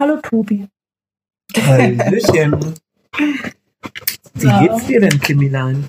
[0.00, 0.66] Hallo Tobi.
[1.56, 2.74] Hallöchen.
[4.34, 4.60] Wie Ja.
[4.66, 5.86] geht's dir denn, Kimilein?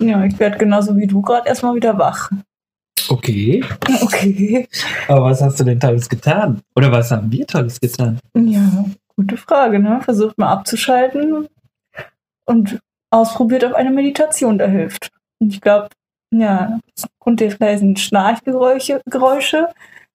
[0.00, 2.30] Ja, ich werde genauso wie du gerade erstmal wieder wach.
[3.08, 3.62] Okay.
[4.02, 4.68] Okay.
[5.08, 6.60] Aber was hast du denn Tolles getan?
[6.74, 8.18] Oder was haben wir Tolles getan?
[8.36, 8.84] Ja,
[9.16, 10.00] gute Frage, ne?
[10.02, 11.46] Versucht mal abzuschalten
[12.46, 12.78] und
[13.10, 15.10] ausprobiert, ob eine Meditation da hilft.
[15.38, 15.88] Und ich glaube,
[16.32, 19.68] ja, aufgrund der leisen Schnarchgeräusche Geräusche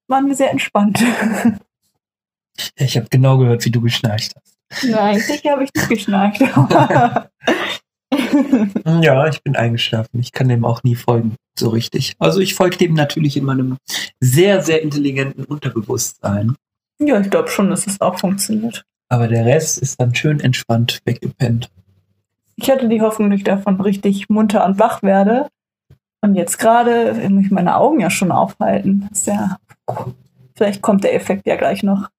[0.08, 1.02] waren wir sehr entspannt.
[2.78, 4.84] Ich habe genau gehört, wie du geschnarcht hast.
[4.84, 6.42] ja, eigentlich habe ich nicht geschnarcht.
[9.02, 10.20] Ja, ich bin eingeschlafen.
[10.20, 12.14] Ich kann dem auch nie folgen, so richtig.
[12.20, 13.78] Also ich folge dem natürlich in meinem
[14.20, 16.56] sehr, sehr intelligenten Unterbewusstsein.
[17.00, 18.86] ja, ich glaube schon, dass es auch funktioniert.
[19.10, 21.70] Aber der Rest ist dann schön entspannt weggepennt.
[22.56, 25.48] Ich hatte die Hoffnung, dass ich davon richtig munter und wach werde.
[26.22, 29.08] Und jetzt gerade muss ich meine Augen ja schon aufhalten.
[29.10, 29.58] Das ist ja,
[30.56, 32.10] vielleicht kommt der Effekt ja gleich noch.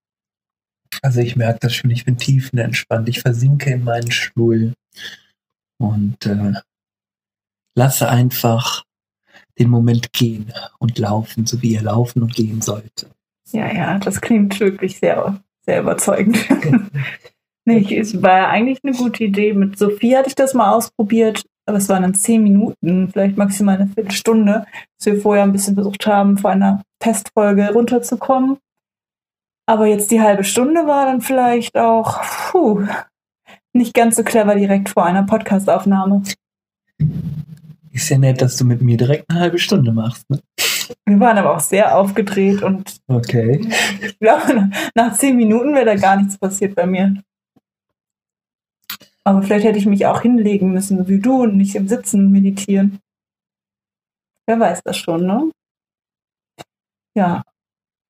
[1.02, 3.08] Also ich merke das schon, ich bin tiefenentspannt.
[3.08, 4.74] Ich versinke in meinen Stuhl
[5.78, 6.52] und äh,
[7.74, 8.84] lasse einfach
[9.58, 13.10] den Moment gehen und laufen, so wie er laufen und gehen sollte.
[13.52, 16.38] Ja, ja, das klingt wirklich sehr, sehr überzeugend.
[17.64, 19.52] nee, es war eigentlich eine gute Idee.
[19.52, 23.76] Mit Sophie hatte ich das mal ausprobiert, aber es waren dann zehn Minuten, vielleicht maximal
[23.76, 24.66] eine Viertelstunde,
[24.98, 28.58] dass wir vorher ein bisschen versucht haben, vor einer Testfolge runterzukommen.
[29.66, 32.86] Aber jetzt die halbe Stunde war dann vielleicht auch puh,
[33.72, 36.22] nicht ganz so clever direkt vor einer Podcastaufnahme.
[37.92, 40.28] Ist ja nett, dass du mit mir direkt eine halbe Stunde machst.
[40.30, 40.40] Ne?
[41.04, 43.68] Wir waren aber auch sehr aufgedreht und Okay.
[44.00, 47.22] ich glaube, nach zehn Minuten wäre da gar nichts passiert bei mir.
[49.24, 53.00] Aber vielleicht hätte ich mich auch hinlegen müssen, wie du, und nicht im Sitzen meditieren.
[54.46, 55.50] Wer weiß das schon, ne?
[57.16, 57.42] Ja.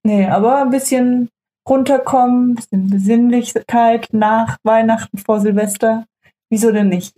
[0.02, 1.30] Nee, aber ein bisschen
[1.68, 6.04] runterkommen, bisschen Besinnlichkeit nach Weihnachten vor Silvester.
[6.50, 7.14] Wieso denn nicht?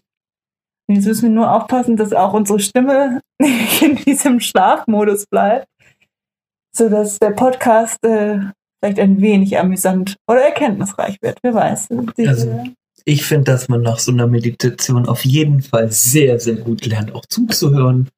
[0.88, 3.20] Und jetzt müssen wir nur aufpassen, dass auch unsere Stimme
[3.82, 5.66] in diesem Schlafmodus bleibt,
[6.74, 8.38] sodass der Podcast äh,
[8.80, 11.38] vielleicht ein wenig amüsant oder erkenntnisreich wird.
[11.42, 11.88] Wer weiß.
[12.26, 12.64] Also-
[13.04, 17.14] Ich finde, dass man nach so einer Meditation auf jeden Fall sehr, sehr gut lernt,
[17.14, 18.08] auch zuzuhören.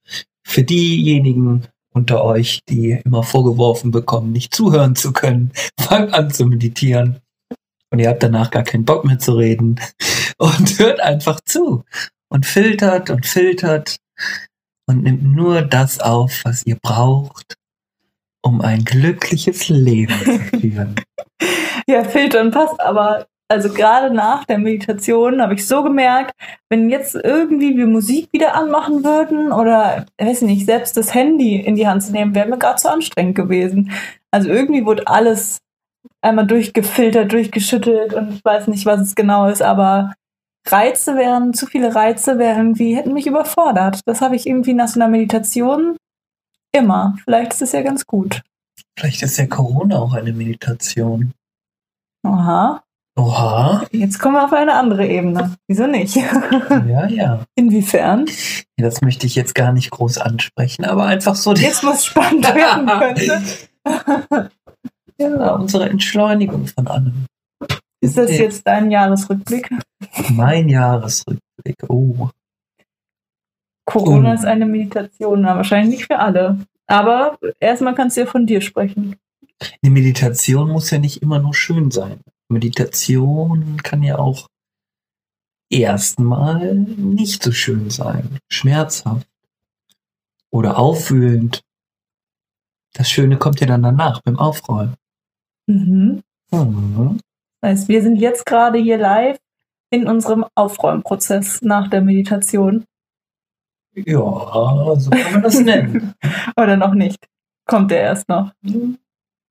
[0.47, 6.47] Für diejenigen unter euch, die immer vorgeworfen bekommen, nicht zuhören zu können, fangt an zu
[6.47, 7.21] meditieren.
[7.91, 9.81] Und ihr habt danach gar keinen Bock mehr zu reden.
[10.39, 11.85] Und hört einfach zu.
[12.29, 13.97] Und filtert und filtert.
[14.87, 17.57] Und nimmt nur das auf, was ihr braucht,
[18.41, 20.95] um ein glückliches Leben zu führen.
[21.87, 26.33] Ja, filtern passt, aber also gerade nach der Meditation habe ich so gemerkt,
[26.69, 31.57] wenn jetzt irgendwie wir Musik wieder anmachen würden oder, ich weiß nicht, selbst das Handy
[31.57, 33.91] in die Hand zu nehmen, wäre mir gerade zu anstrengend gewesen.
[34.31, 35.59] Also irgendwie wurde alles
[36.21, 40.13] einmal durchgefiltert, durchgeschüttelt und ich weiß nicht, was es genau ist, aber
[40.69, 44.01] Reize wären, zu viele Reize wären irgendwie, hätten mich überfordert.
[44.05, 45.97] Das habe ich irgendwie nach so einer Meditation
[46.73, 47.17] immer.
[47.25, 48.43] Vielleicht ist es ja ganz gut.
[48.97, 51.33] Vielleicht ist ja Corona auch eine Meditation.
[52.23, 52.83] Aha.
[53.17, 53.85] Oha.
[53.93, 55.57] Jetzt kommen wir auf eine andere Ebene.
[55.69, 56.17] Wieso nicht?
[56.17, 57.45] Ja, ja.
[57.55, 58.27] Inwiefern?
[58.77, 62.87] Das möchte ich jetzt gar nicht groß ansprechen, aber einfach so Jetzt muss spannend werden
[63.87, 64.51] könnte.
[65.19, 67.27] ja, unsere Entschleunigung von allem.
[68.03, 69.69] Ist das jetzt dein Jahresrückblick?
[70.31, 71.77] mein Jahresrückblick?
[71.89, 72.31] Oh.
[73.85, 74.35] Corona Oh.
[74.35, 76.59] ist eine Meditation, wahrscheinlich nicht für alle.
[76.87, 79.17] Aber erstmal kannst du ja von dir sprechen.
[79.83, 82.21] Eine Meditation muss ja nicht immer nur schön sein.
[82.51, 84.49] Meditation kann ja auch
[85.71, 88.39] erstmal nicht so schön sein.
[88.49, 89.27] Schmerzhaft.
[90.51, 91.63] Oder aufwühlend.
[92.93, 94.97] Das Schöne kommt ja dann danach beim Aufräumen.
[95.67, 96.23] Mhm.
[96.51, 97.21] Mhm.
[97.61, 99.39] Das heißt, wir sind jetzt gerade hier live
[99.91, 102.85] in unserem Aufräumprozess nach der Meditation.
[103.95, 106.15] Ja, so kann man das nennen.
[106.57, 107.19] Oder noch nicht.
[107.67, 108.53] Kommt der erst noch.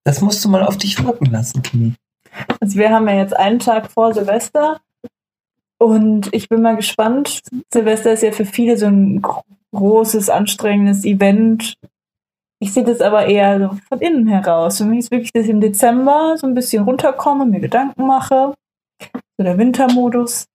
[0.04, 1.94] Das musst du mal auf dich wirken lassen, Kimi.
[2.60, 4.80] Also wir haben ja jetzt einen Tag vor Silvester
[5.78, 7.42] und ich bin mal gespannt.
[7.74, 9.44] Silvester ist ja für viele so ein gro-
[9.74, 11.76] großes, anstrengendes Event.
[12.62, 14.80] Ich sehe das aber eher so von innen heraus.
[14.80, 18.54] Für mich ist wirklich, dass ich im Dezember so ein bisschen runterkomme, mir Gedanken mache.
[19.38, 20.46] So der Wintermodus.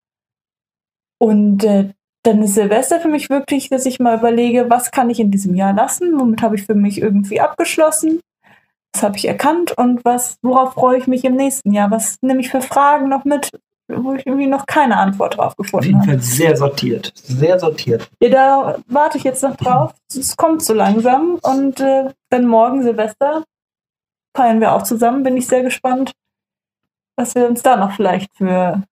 [1.19, 1.91] Und äh,
[2.23, 5.55] dann ist Silvester für mich wirklich, dass ich mal überlege, was kann ich in diesem
[5.55, 6.19] Jahr lassen?
[6.19, 8.21] Womit habe ich für mich irgendwie abgeschlossen?
[8.95, 11.91] Was habe ich erkannt und was, worauf freue ich mich im nächsten Jahr?
[11.91, 13.51] Was nehme ich für Fragen noch mit,
[13.89, 16.11] wo ich irgendwie noch keine Antwort drauf Auf gefunden jeden habe?
[16.13, 17.13] Fall sehr sortiert.
[17.17, 18.09] Sehr sortiert.
[18.21, 19.93] Ja, da warte ich jetzt noch drauf.
[20.17, 23.43] Es kommt so langsam und äh, dann morgen Silvester
[24.37, 26.13] feiern wir auch zusammen, bin ich sehr gespannt.
[27.17, 28.83] was wir uns da noch vielleicht für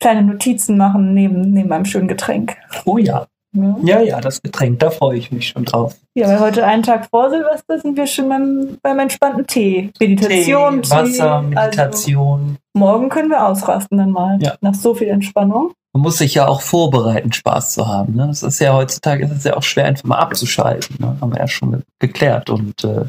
[0.00, 2.56] kleine Notizen machen neben, neben einem schönen Getränk.
[2.84, 3.26] Oh ja.
[3.52, 3.76] Ja.
[3.82, 5.96] Ja, ja, das Getränk, da freue ich mich schon drauf.
[6.14, 9.90] Ja, weil heute einen Tag vor Silvester sind wir schon beim, beim entspannten Tee.
[9.98, 12.56] Meditation, Tee, Wasser, Also, Meditation.
[12.74, 14.38] morgen können wir ausrasten dann mal.
[14.40, 14.54] Ja.
[14.60, 15.72] Nach so viel Entspannung.
[15.92, 18.14] Man muss sich ja auch vorbereiten, Spaß zu haben.
[18.14, 18.28] Ne?
[18.28, 20.96] Das ist ja heutzutage ist es ja auch schwer, einfach mal abzuschalten.
[21.00, 21.16] Ne?
[21.20, 22.48] Haben wir ja schon ge- geklärt.
[22.50, 23.06] Und äh,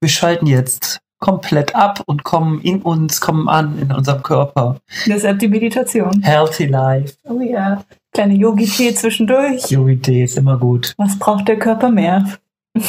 [0.00, 4.78] wir schalten jetzt komplett ab und kommen in uns, kommen an in unserem Körper.
[5.06, 6.20] Deshalb die Meditation.
[6.22, 7.84] Healthy Life, Oh ja.
[8.12, 9.70] Kleine Yogi-Tee zwischendurch.
[9.70, 10.94] Yogi ist immer gut.
[10.96, 12.26] Was braucht der Körper mehr?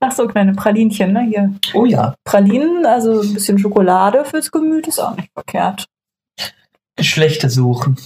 [0.00, 1.22] Ach so, kleine Pralinchen, ne?
[1.22, 1.54] Hier.
[1.74, 5.86] Oh ja, Pralinen, also ein bisschen Schokolade fürs Gemüt ist auch nicht verkehrt.
[6.96, 7.96] Geschlechter suchen.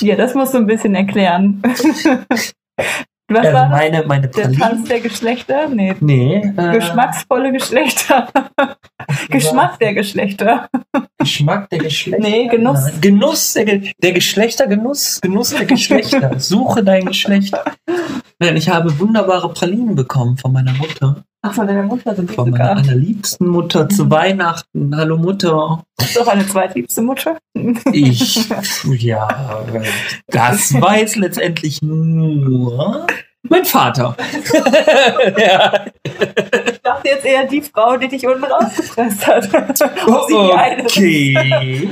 [0.00, 1.62] Ja, das musst du ein bisschen erklären.
[3.28, 4.58] Was Also war meine, meine Der Pralinen.
[4.60, 5.68] Tanz der Geschlechter?
[5.68, 5.96] Nee.
[6.00, 6.52] Nee.
[6.56, 8.28] Äh, Geschmacksvolle Geschlechter.
[9.30, 10.68] Geschmack der Geschlechter.
[11.18, 12.22] Geschmack der Geschlechter.
[12.22, 12.84] Nee, Genuss.
[12.84, 16.34] Nein, Genuss der, Ge der Geschlechter, Genuss, Genuss der Geschlechter.
[16.38, 17.52] Suche dein Geschlecht.
[18.38, 21.24] Nein, ich habe wunderbare Pralinen bekommen von meiner Mutter.
[21.48, 22.84] Ach, von deiner Mutter sind Von meiner sogar.
[22.84, 24.10] allerliebsten Mutter zu Mhm.
[24.10, 24.96] Weihnachten.
[24.96, 25.84] Hallo Mutter.
[25.96, 27.38] Das ist doch eine zweitliebste Mutter.
[27.92, 28.48] Ich,
[28.84, 29.64] ja,
[30.26, 33.06] das weiß letztendlich nur
[33.48, 34.16] mein Vater.
[35.38, 35.84] ja.
[36.04, 39.48] Ich dachte jetzt eher die Frau, die dich unten rausgepresst hat.
[40.08, 41.88] Okay.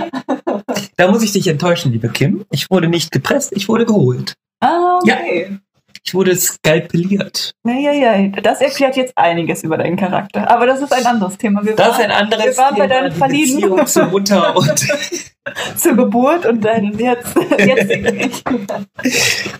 [0.96, 2.44] Da muss ich dich enttäuschen, liebe Kim.
[2.50, 4.34] Ich wurde nicht gepresst, ich wurde geholt.
[4.60, 5.58] Ah, okay.
[6.06, 7.54] Ich wurde skalpeliert.
[7.64, 8.28] Ja, ja, ja.
[8.42, 10.50] Das erklärt jetzt einiges über deinen Charakter.
[10.50, 11.64] Aber das ist ein anderes Thema.
[11.64, 13.54] Wir Das ist waren ein anderes wir waren bei Thema, deinen die Pralinen.
[13.60, 14.86] Beziehung zur Mutter und
[15.76, 18.44] zur Geburt und dann jetzt, jetzt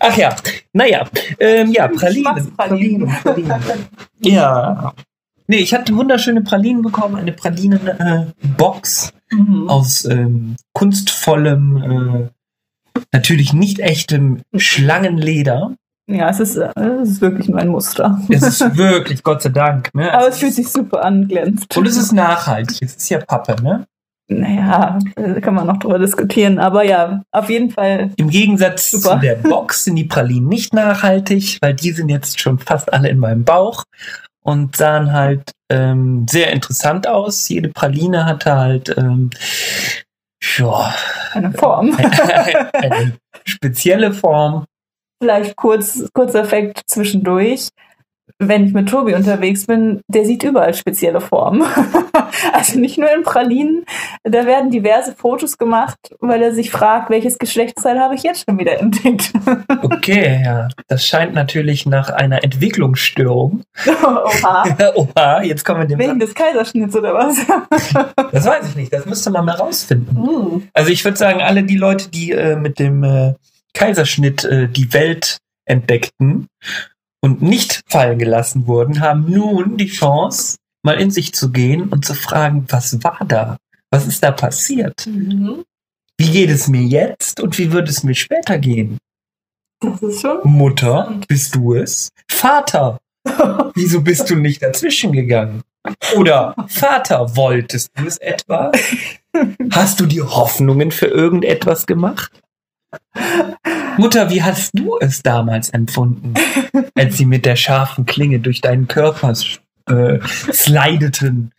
[0.01, 0.37] ach ja,
[0.73, 1.07] naja,
[1.41, 2.53] ähm, ja Pralinen.
[2.57, 3.59] Pralinen, Pralinen.
[4.21, 4.93] Ja,
[5.47, 8.27] nee, ich hatte wunderschöne Pralinen bekommen, eine Pralinen äh,
[9.33, 9.69] Mhm.
[9.69, 12.31] aus ähm, kunstvollem,
[12.97, 15.75] äh, natürlich nicht echtem Schlangenleder.
[16.07, 16.71] Ja, es ist, äh,
[17.03, 18.21] es ist wirklich nur ein Muster.
[18.29, 19.93] Es ist wirklich, Gott sei Dank.
[19.95, 20.13] Ne?
[20.13, 21.77] Aber es fühlt sich super an, glänzt.
[21.77, 22.83] und es ist nachhaltig.
[22.83, 23.87] Es ist ja Pappe, ne?
[24.27, 26.59] Naja, da kann man noch drüber diskutieren.
[26.59, 28.11] Aber ja, auf jeden Fall.
[28.17, 29.17] Im Gegensatz Super.
[29.17, 33.09] zu der Box sind die Pralinen nicht nachhaltig, weil die sind jetzt schon fast alle
[33.09, 33.85] in meinem Bauch
[34.43, 37.49] und sahen halt ähm, sehr interessant aus.
[37.49, 39.29] Jede Praline hatte halt ähm,
[40.59, 40.95] ja,
[41.33, 41.95] Eine Form.
[42.73, 43.13] eine
[43.45, 44.65] spezielle Form.
[45.25, 47.69] Vielleicht kurz, kurzer Effekt zwischendurch.
[48.39, 51.63] Wenn ich mit Tobi unterwegs bin, der sieht überall spezielle Formen.
[52.53, 53.87] also nicht nur in Pralinen.
[54.23, 58.59] Da werden diverse Fotos gemacht, weil er sich fragt, welches Geschlechtsteil habe ich jetzt schon
[58.59, 59.33] wieder entdeckt.
[59.83, 60.69] Okay, ja.
[60.89, 63.63] Das scheint natürlich nach einer Entwicklungsstörung.
[63.87, 64.65] Oha.
[64.95, 66.19] Oha, jetzt kommen wir Wegen dem.
[66.19, 67.37] des Kaiserschnitts oder was?
[68.33, 70.17] Das weiß ich nicht, das müsste man mal rausfinden.
[70.17, 70.69] Hm.
[70.75, 73.35] Also ich würde sagen, alle die Leute, die äh, mit dem äh,
[73.75, 76.47] Kaiserschnitt äh, die Welt entdeckten
[77.21, 82.05] und nicht fallen gelassen wurden, haben nun die Chance, mal in sich zu gehen und
[82.05, 83.57] zu fragen, was war da?
[83.91, 85.07] Was ist da passiert?
[85.07, 85.65] Mhm.
[86.19, 88.99] Wie geht es mir jetzt und wie wird es mir später gehen?
[89.81, 90.41] Das ist schon.
[90.45, 92.11] Mutter, bist du es?
[92.31, 92.99] Vater,
[93.75, 95.63] wieso bist du nicht dazwischen gegangen?
[96.17, 98.73] Oder Vater, wolltest du es etwa?
[99.73, 102.44] Hast du die Hoffnungen für irgendetwas gemacht?
[103.97, 106.35] Mutter, wie hast du es damals empfunden,
[106.95, 109.33] als sie mit der scharfen Klinge durch deinen Körper
[109.89, 110.19] äh,
[110.53, 111.53] slideten?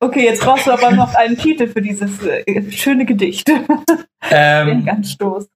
[0.00, 3.48] Okay, jetzt brauchst du aber noch einen Titel für dieses äh, schöne Gedicht.
[3.48, 3.66] Den
[4.30, 5.46] Ähm, Ganzstoß.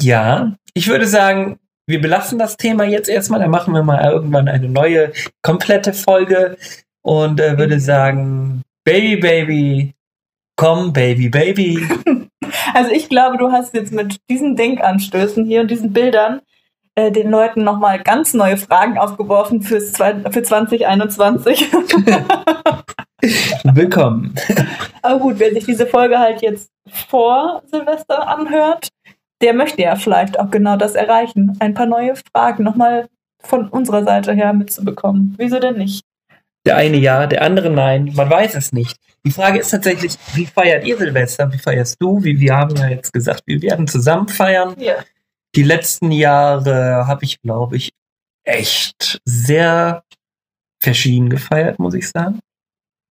[0.00, 3.40] ja, ich würde sagen, wir belassen das Thema jetzt erstmal.
[3.40, 5.12] Dann machen wir mal irgendwann eine neue,
[5.42, 6.56] komplette Folge
[7.02, 9.94] und äh, würde sagen, Baby, Baby,
[10.56, 11.86] komm, Baby, Baby.
[12.74, 16.40] Also ich glaube, du hast jetzt mit diesen Denkanstößen hier und diesen Bildern
[16.94, 21.72] äh, den Leuten nochmal ganz neue Fragen aufgeworfen fürs zwei, für 2021.
[23.64, 24.34] Willkommen.
[25.02, 28.88] Aber gut, wer sich diese Folge halt jetzt vor Silvester anhört,
[29.42, 31.56] der möchte ja vielleicht auch genau das erreichen.
[31.60, 33.08] Ein paar neue Fragen nochmal
[33.42, 35.34] von unserer Seite her mitzubekommen.
[35.38, 36.02] Wieso denn nicht?
[36.66, 38.12] Der eine ja, der andere nein.
[38.14, 38.96] Man weiß es nicht.
[39.24, 41.50] Die Frage ist tatsächlich, wie feiert ihr Silvester?
[41.52, 42.22] Wie feierst du?
[42.22, 44.74] Wie wir haben ja jetzt gesagt, wir werden zusammen feiern.
[44.78, 44.96] Ja.
[45.54, 47.92] Die letzten Jahre habe ich, glaube ich,
[48.44, 50.02] echt sehr
[50.82, 52.40] verschieden gefeiert, muss ich sagen.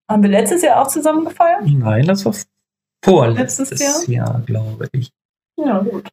[0.09, 1.63] Haben wir letztes Jahr auch zusammen gefeiert?
[1.65, 2.35] Nein, das war
[3.03, 5.09] vorletztes Letztes Jahr, glaube ich.
[5.57, 6.09] Ja, gut.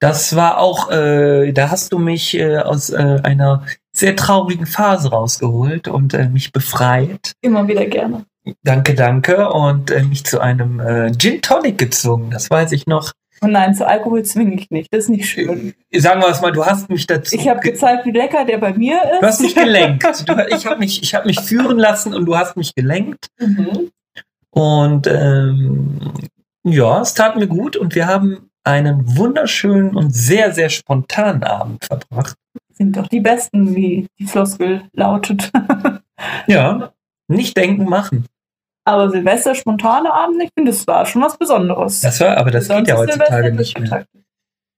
[0.00, 3.64] Das war auch, äh, da hast du mich äh, aus äh, einer
[3.96, 7.32] sehr traurigen Phase rausgeholt und äh, mich befreit.
[7.40, 8.24] Immer wieder gerne.
[8.62, 9.48] danke, danke.
[9.50, 12.30] Und äh, mich zu einem äh, Gin Tonic gezwungen.
[12.30, 13.12] Das weiß ich noch.
[13.40, 14.92] Und nein, zu Alkohol zwinge ich nicht.
[14.92, 15.74] Das ist nicht schön.
[15.94, 17.34] Sagen wir es mal, du hast mich dazu.
[17.36, 19.20] Ich habe ge- gezeigt, wie lecker der bei mir ist.
[19.22, 20.04] Du hast mich gelenkt.
[20.26, 23.26] Du, ich habe mich, ich hab mich führen lassen und du hast mich gelenkt.
[23.38, 23.90] Mhm.
[24.50, 25.98] Und ähm,
[26.64, 31.84] ja, es tat mir gut und wir haben einen wunderschönen und sehr, sehr spontanen Abend
[31.84, 32.36] verbracht.
[32.74, 35.50] Sind doch die Besten, wie die Floskel lautet.
[36.46, 36.92] Ja,
[37.26, 38.26] nicht denken, machen.
[38.84, 42.02] Aber Silvester spontane Abend, ich finde, das war schon was Besonderes.
[42.02, 44.06] Das war, aber das Sonst geht ja heutzutage nicht mehr.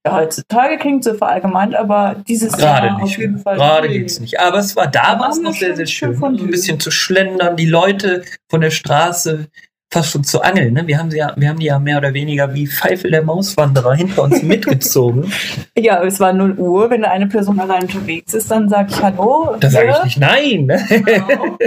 [0.07, 3.03] Ja, heutzutage klingt so verallgemeint, aber dieses Gerade Jahr nicht.
[3.03, 3.39] auf jeden.
[3.39, 3.57] Fall.
[3.57, 4.39] Gerade geht's nicht.
[4.39, 6.19] Aber es war damals noch sehr, sehr schön schön.
[6.19, 9.49] von Ein bisschen zu schlendern, die Leute von der Straße
[9.93, 10.75] fast schon zu angeln.
[10.75, 10.87] Ne?
[10.87, 13.95] Wir, haben sie ja, wir haben die ja mehr oder weniger wie Pfeifel der Mauswanderer
[13.95, 15.33] hinter uns mitgezogen.
[15.77, 16.91] Ja, es war 0 Uhr.
[16.91, 19.57] Wenn eine Person allein unterwegs ist, dann sage ich Hallo.
[19.61, 20.67] Da sage ich nicht nein.
[20.67, 20.85] Ne?
[20.89, 21.59] Genau.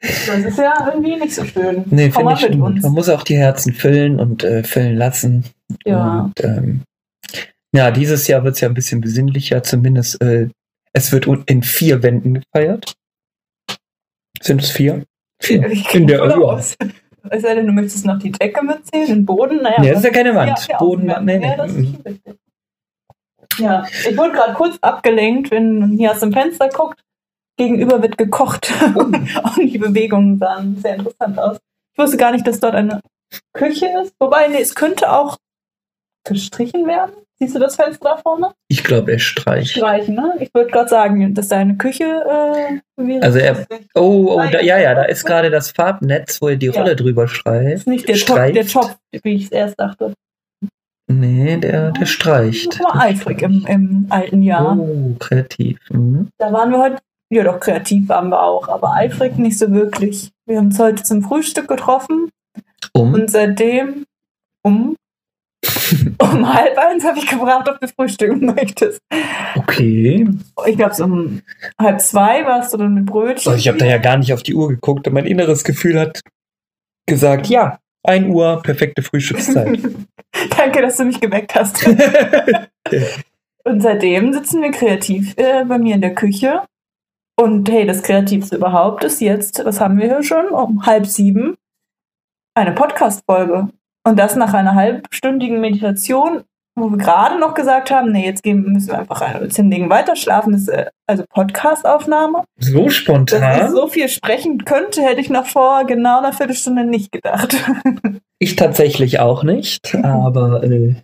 [0.00, 1.84] Das ist ja irgendwie nicht so schön.
[1.86, 2.62] Nee, Komm finde mal ich mit gut.
[2.62, 2.82] uns.
[2.82, 5.44] Man muss auch die Herzen füllen und äh, füllen lassen.
[5.84, 6.20] Ja.
[6.20, 6.82] Und, ähm,
[7.72, 10.48] ja, dieses Jahr wird es ja ein bisschen besinnlicher, zumindest äh,
[10.92, 12.94] es wird in vier Wänden gefeiert.
[14.40, 15.04] Sind es vier?
[15.42, 15.66] Vier.
[15.70, 16.60] Ich In der, ja.
[17.30, 19.62] Es sei denn, du möchtest noch die Decke mitzählen, den Boden.
[19.62, 20.58] Naja, Nee, das ist ja keine Wand.
[20.58, 21.26] Ja, ja, Boden, Außenwand.
[21.26, 21.46] nee, nee.
[21.46, 22.02] Ja, das ist mhm.
[22.04, 22.36] richtig.
[23.58, 27.02] Ja, ich wurde gerade kurz abgelenkt, wenn man hier aus dem Fenster guckt.
[27.56, 28.70] Gegenüber wird gekocht.
[28.94, 29.00] Oh.
[29.00, 31.56] Und die Bewegungen sahen sehr interessant aus.
[31.92, 33.00] Ich wusste gar nicht, dass dort eine
[33.54, 34.14] Küche ist.
[34.18, 35.38] Wobei, nee, es könnte auch
[36.24, 37.12] gestrichen werden.
[37.38, 38.52] Siehst du das Fenster da vorne?
[38.68, 39.70] Ich glaube, er streicht.
[39.72, 40.34] Streichen, ne?
[40.40, 43.18] Ich wollte gerade sagen, dass da eine Küche äh.
[43.20, 46.66] Also er- Oh, oh, da, ja, ja, da ist gerade das Farbnetz, wo er die
[46.66, 46.72] Ja.
[46.72, 47.74] Rolle drüber Das streicht.
[47.74, 50.14] ist nicht der Topf, der Topf, wie ich es erst dachte.
[51.08, 52.72] Nee, der, der streicht.
[52.72, 54.76] Das war eifrig im, im alten Jahr.
[54.76, 55.78] Oh, kreativ.
[55.90, 56.30] Mhm.
[56.38, 56.96] Da waren wir heute,
[57.30, 60.32] ja doch, kreativ waren wir auch, aber eifrig nicht so wirklich.
[60.46, 62.30] Wir haben uns heute zum Frühstück getroffen
[62.92, 63.14] Um.
[63.14, 64.04] und seitdem
[64.64, 64.96] um,
[66.18, 69.00] um halb eins habe ich gefragt, ob du frühstücken möchtest.
[69.56, 70.28] Okay.
[70.66, 71.42] Ich glaube, so um
[71.80, 73.52] halb zwei warst du dann mit Brötchen.
[73.52, 75.98] Also ich habe da ja gar nicht auf die Uhr geguckt und mein inneres Gefühl
[75.98, 76.20] hat
[77.06, 79.80] gesagt, ja, 1 Uhr, perfekte Frühstückszeit.
[80.56, 81.86] Danke, dass du mich geweckt hast.
[83.64, 86.62] Und seitdem sitzen wir kreativ äh, bei mir in der Küche.
[87.36, 90.48] Und hey, das Kreativste überhaupt ist jetzt, was haben wir hier schon?
[90.48, 91.56] Um halb sieben
[92.54, 93.68] eine Podcast-Folge.
[94.06, 96.44] Und das nach einer halbstündigen Meditation,
[96.78, 99.90] wo wir gerade noch gesagt haben, nee, jetzt gehen, müssen wir einfach ein zehn Dingen
[99.90, 100.52] weiter schlafen.
[100.52, 102.44] Das ist äh, also Podcast-Aufnahme.
[102.60, 103.70] so Dass ich spontan.
[103.72, 107.56] so viel sprechen könnte, hätte ich noch vor genau einer Viertelstunde nicht gedacht.
[108.38, 110.94] Ich tatsächlich auch nicht, aber äh,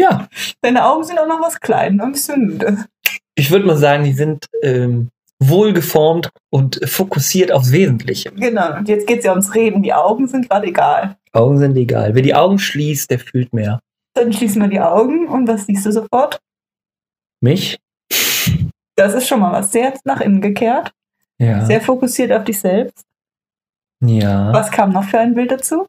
[0.00, 0.26] ja,
[0.62, 2.86] Deine Augen sind auch noch was klein, ein bisschen müde.
[3.34, 8.32] ich würde mal sagen, die sind ähm, wohlgeformt und fokussiert aufs Wesentliche.
[8.32, 9.82] Genau, und jetzt geht es ja ums Reden.
[9.82, 11.18] Die Augen sind gerade egal.
[11.34, 12.14] Augen sind egal.
[12.14, 13.80] Wer die Augen schließt, der fühlt mehr.
[14.14, 16.38] Dann schließen wir die Augen und was siehst du sofort?
[17.40, 17.78] Mich?
[18.96, 19.72] Das ist schon mal was.
[19.72, 20.92] Sehr nach innen gekehrt,
[21.38, 21.64] Ja.
[21.66, 23.04] sehr fokussiert auf dich selbst.
[24.00, 24.52] ja.
[24.52, 25.86] Was kam noch für ein Bild dazu?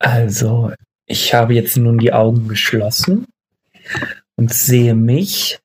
[0.00, 0.72] Also,
[1.06, 3.26] ich habe jetzt nun die Augen geschlossen
[4.36, 5.58] und sehe mich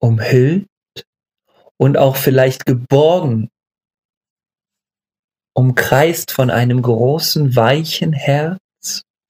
[0.00, 0.66] umhüllt
[1.78, 3.48] und auch vielleicht geborgen,
[5.54, 8.58] umkreist von einem großen, weichen Herz.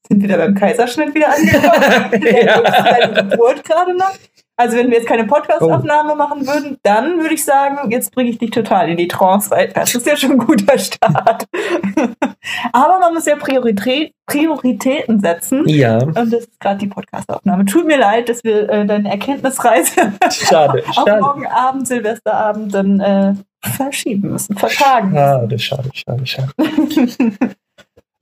[0.08, 2.22] Sind wieder beim Kaiserschnitt wieder angekommen?
[2.22, 3.22] Der ja.
[3.22, 4.12] Geburt gerade noch.
[4.60, 8.36] Also wenn wir jetzt keine Podcast-Aufnahme machen würden, dann würde ich sagen, jetzt bringe ich
[8.36, 9.72] dich total in die Trance weiter.
[9.80, 11.46] Das ist ja schon ein guter Start.
[12.74, 15.66] Aber man muss ja Priorität, Prioritäten setzen.
[15.66, 17.64] ja, Und das ist gerade die Podcast-Aufnahme.
[17.64, 21.20] Tut mir leid, dass wir äh, deine Erkenntnisreise schade, auf schade.
[21.22, 25.14] morgen Abend, Silvesterabend, dann äh, verschieben müssen, vertagen.
[25.14, 26.52] Schade, schade, schade, schade.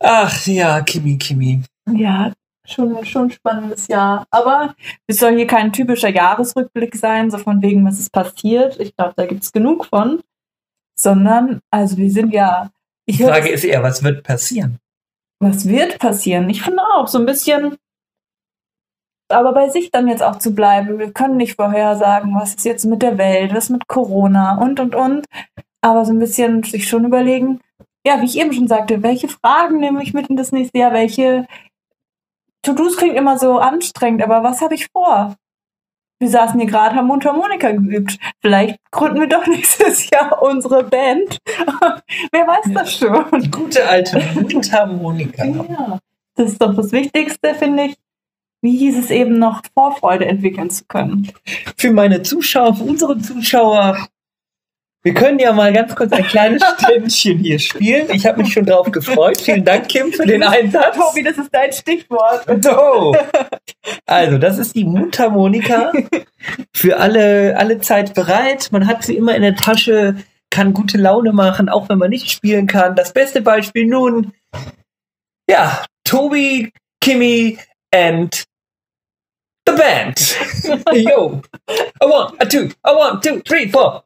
[0.01, 1.63] Ach ja, Kimi, Kimi.
[1.93, 2.31] Ja,
[2.71, 4.27] schon, schon ein spannendes Jahr.
[4.31, 4.75] Aber
[5.07, 8.79] es soll hier kein typischer Jahresrückblick sein, so von wegen, was ist passiert.
[8.81, 10.21] Ich glaube, da gibt es genug von.
[10.99, 12.71] Sondern, also wir sind ja.
[13.07, 14.79] Ich Die Frage ist eher, was wird passieren?
[15.41, 16.51] was wird passieren?
[16.51, 17.77] Ich finde auch so ein bisschen.
[19.31, 20.99] Aber bei sich dann jetzt auch zu bleiben.
[20.99, 24.95] Wir können nicht vorhersagen, was ist jetzt mit der Welt, was mit Corona und und
[24.95, 25.27] und.
[25.83, 27.61] Aber so ein bisschen sich schon überlegen,
[28.07, 30.93] ja, wie ich eben schon sagte, welche Fragen nehme ich mit in das nächste Jahr?
[30.95, 31.47] Welche
[32.63, 35.37] To-Dos klingt immer so anstrengend, aber was habe ich vor?
[36.21, 38.19] Wir saßen hier gerade, haben Mundharmonika geübt.
[38.41, 41.39] Vielleicht gründen wir doch nächstes Jahr unsere Band.
[42.33, 43.25] Wer weiß das schon?
[43.41, 45.45] Die gute alte Mundharmonika.
[45.45, 45.99] Ja,
[46.35, 47.97] das ist doch das Wichtigste, finde ich.
[48.61, 51.31] Wie hieß es eben noch, Vorfreude entwickeln zu können.
[51.77, 54.09] Für meine Zuschauer, für unsere Zuschauer,
[55.03, 58.09] Wir können ja mal ganz kurz ein kleines Ständchen hier spielen.
[58.13, 59.41] Ich habe mich schon drauf gefreut.
[59.41, 60.97] Vielen Dank, Kim, für den Einsatz.
[60.97, 62.45] Tobi, das ist dein Stichwort.
[62.63, 63.15] So.
[64.07, 65.93] Also, das ist die Mundharmonika.
[66.75, 68.69] Für alle, alle Zeit bereit.
[68.73, 70.17] Man hat sie immer in der Tasche,
[70.51, 72.97] kann gute Laune machen, auch wenn man nicht spielen kann.
[72.97, 74.33] Das beste Beispiel nun,
[75.49, 77.59] ja, Tobi, Kimmy
[77.95, 78.45] and
[79.67, 80.37] the band.
[80.93, 81.41] Yo.
[82.01, 84.03] A one, a two, a one, two, three, four.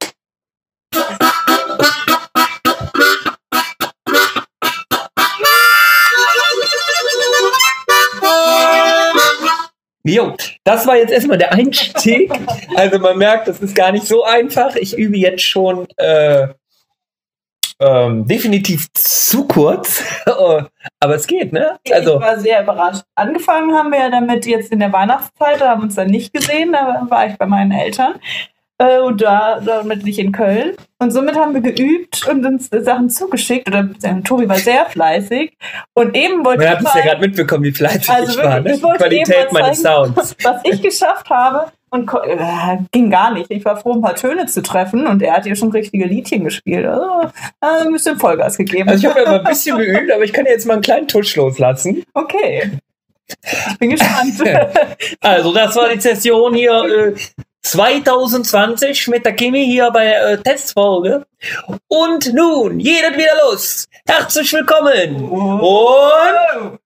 [10.04, 10.34] Jo,
[10.64, 12.32] das war jetzt erstmal der Einstieg.
[12.75, 14.75] Also man merkt, das ist gar nicht so einfach.
[14.75, 16.49] Ich übe jetzt schon äh,
[17.78, 21.78] ähm, definitiv zu kurz, aber es geht, ne?
[21.90, 23.02] Also, ich war sehr überrascht.
[23.14, 26.32] Angefangen haben wir ja damit jetzt in der Weihnachtszeit, da haben wir uns dann nicht
[26.32, 28.14] gesehen, da war ich bei meinen Eltern
[28.78, 30.72] äh, und da damit nicht in Köln.
[30.98, 33.68] Und somit haben wir geübt und uns Sachen zugeschickt.
[33.68, 35.56] Oder äh, Tobi war sehr fleißig.
[35.94, 36.64] Und eben wollte.
[36.64, 38.60] Man hat es ja gerade mitbekommen, wie fleißig also ich war.
[38.60, 38.74] Ne?
[38.74, 40.36] Ich Qualität meines Sounds.
[40.44, 41.72] Was ich geschafft habe.
[41.90, 43.50] Und äh, ging gar nicht.
[43.50, 46.42] Ich war froh, ein paar Töne zu treffen und er hat ja schon richtige Liedchen
[46.42, 46.86] gespielt.
[46.86, 48.88] Also, also ein bisschen Vollgas gegeben.
[48.88, 51.06] Also ich habe ja mal ein bisschen geübt, aber ich kann jetzt mal einen kleinen
[51.06, 52.02] Tusch loslassen.
[52.14, 52.78] Okay.
[53.70, 54.42] Ich bin gespannt.
[55.20, 57.14] also, das war die Session hier.
[57.64, 61.26] Äh, 2020 mit der Kimi hier bei äh, Testfolge.
[61.88, 63.87] Und nun, jeder wieder los.
[64.07, 65.31] Herzlich willkommen.
[65.31, 66.78] Und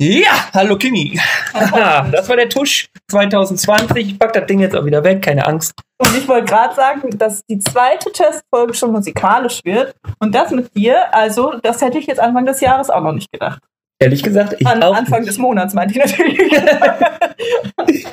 [0.00, 1.18] ja, hallo Kimi.
[1.52, 3.96] das war der Tusch 2020.
[3.96, 5.72] Ich pack das Ding jetzt auch wieder weg, keine Angst.
[5.98, 9.96] Und ich wollte gerade sagen, dass die zweite Testfolge schon musikalisch wird.
[10.20, 13.32] Und das mit dir, also das hätte ich jetzt Anfang des Jahres auch noch nicht
[13.32, 13.60] gedacht.
[13.98, 15.30] Ehrlich gesagt, ich An, auch Anfang nicht.
[15.30, 16.38] des Monats meinte ich natürlich.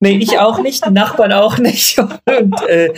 [0.00, 1.98] nee, ich auch nicht, Nachbarn auch nicht.
[1.98, 2.92] Und äh,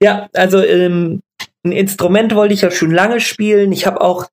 [0.00, 1.20] ja, also ähm,
[1.64, 3.72] ein Instrument wollte ich ja schon lange spielen.
[3.72, 4.26] Ich habe auch,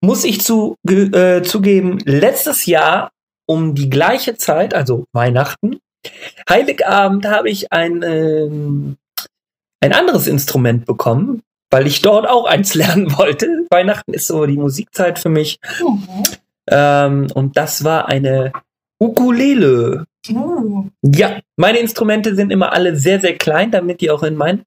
[0.00, 3.10] muss ich zu, äh, zugeben, letztes Jahr
[3.46, 5.80] um die gleiche Zeit, also Weihnachten,
[6.48, 8.96] Heiligabend habe ich ein, ähm,
[9.80, 13.66] ein anderes Instrument bekommen, weil ich dort auch eins lernen wollte.
[13.70, 15.58] Weihnachten ist so die Musikzeit für mich.
[15.80, 16.24] Mhm.
[16.70, 18.52] Ähm, und das war eine
[19.00, 20.04] Ukulele.
[20.34, 20.84] Oh.
[21.02, 24.64] Ja, meine Instrumente sind immer alle sehr, sehr klein, damit die auch in mein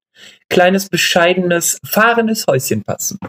[0.49, 3.19] kleines, bescheidenes, fahrendes Häuschen passen.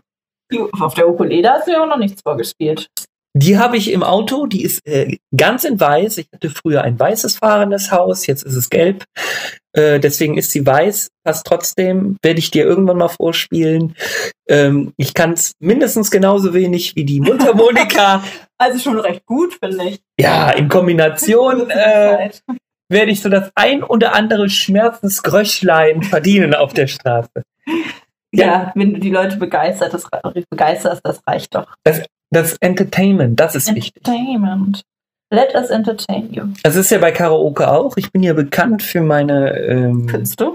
[0.80, 2.88] Auf der Ukulele hast du ja auch noch nichts vorgespielt.
[3.34, 6.18] Die habe ich im Auto, die ist äh, ganz in weiß.
[6.18, 9.04] Ich hatte früher ein weißes fahrendes Haus, jetzt ist es gelb.
[9.72, 12.18] Äh, deswegen ist sie weiß, passt trotzdem.
[12.22, 13.96] Werde ich dir irgendwann mal vorspielen.
[14.48, 18.22] Ähm, ich kann es mindestens genauso wenig wie die Mundharmonika.
[18.62, 20.02] Also schon recht gut, finde ich.
[20.18, 22.30] Ja, in Kombination äh,
[22.88, 27.42] werde ich so das ein oder andere Schmerzensgröschlein verdienen auf der Straße.
[28.34, 28.46] Ja.
[28.46, 30.06] ja, wenn du die Leute begeistert, das,
[30.48, 31.66] begeisterst, das reicht doch.
[31.84, 33.96] Das, das Entertainment, das ist Entertainment.
[33.96, 34.06] wichtig.
[34.08, 34.82] Entertainment.
[35.30, 36.44] Let us entertain you.
[36.62, 37.96] Es ist ja bei Karaoke auch.
[37.96, 40.54] Ich bin ja bekannt für meine ähm, Künste?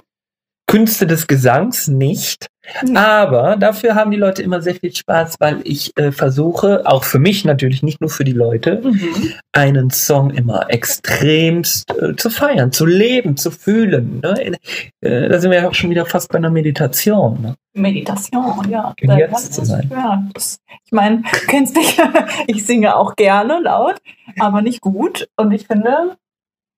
[0.67, 2.47] Künste des Gesangs nicht.
[2.95, 7.19] Aber dafür haben die Leute immer sehr viel Spaß, weil ich äh, versuche, auch für
[7.19, 9.33] mich natürlich, nicht nur für die Leute, mhm.
[9.53, 14.19] einen Song immer extremst äh, zu feiern, zu leben, zu fühlen.
[14.21, 14.57] Ne?
[15.01, 17.41] Äh, da sind wir ja auch schon wieder fast bei einer Meditation.
[17.41, 17.55] Ne?
[17.73, 18.93] Meditation, ja.
[18.99, 19.89] Jetzt zu sein.
[19.91, 21.97] Ja, das, ich meine, du kennst mich,
[22.47, 23.95] ich singe auch gerne laut,
[24.39, 25.29] aber nicht gut.
[25.37, 26.17] Und ich finde,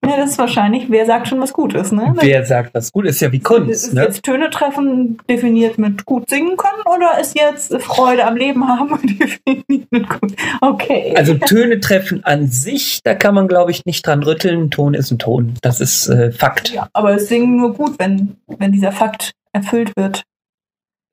[0.02, 2.14] ja, das ist wahrscheinlich, wer sagt schon, was gut ist, ne?
[2.20, 3.70] Wer sagt, was gut ist, ja wie Kunst.
[3.70, 4.04] Ist ne?
[4.04, 8.98] jetzt Töne treffen definiert mit gut singen können oder ist jetzt Freude am Leben haben
[9.02, 10.34] definiert mit gut?
[10.62, 11.14] Okay.
[11.16, 14.62] Also Töne treffen an sich, da kann man, glaube ich, nicht dran rütteln.
[14.62, 15.54] Ein Ton ist ein Ton.
[15.60, 16.72] Das ist äh, Fakt.
[16.72, 20.22] Ja, aber es singen nur gut, wenn, wenn dieser Fakt erfüllt wird.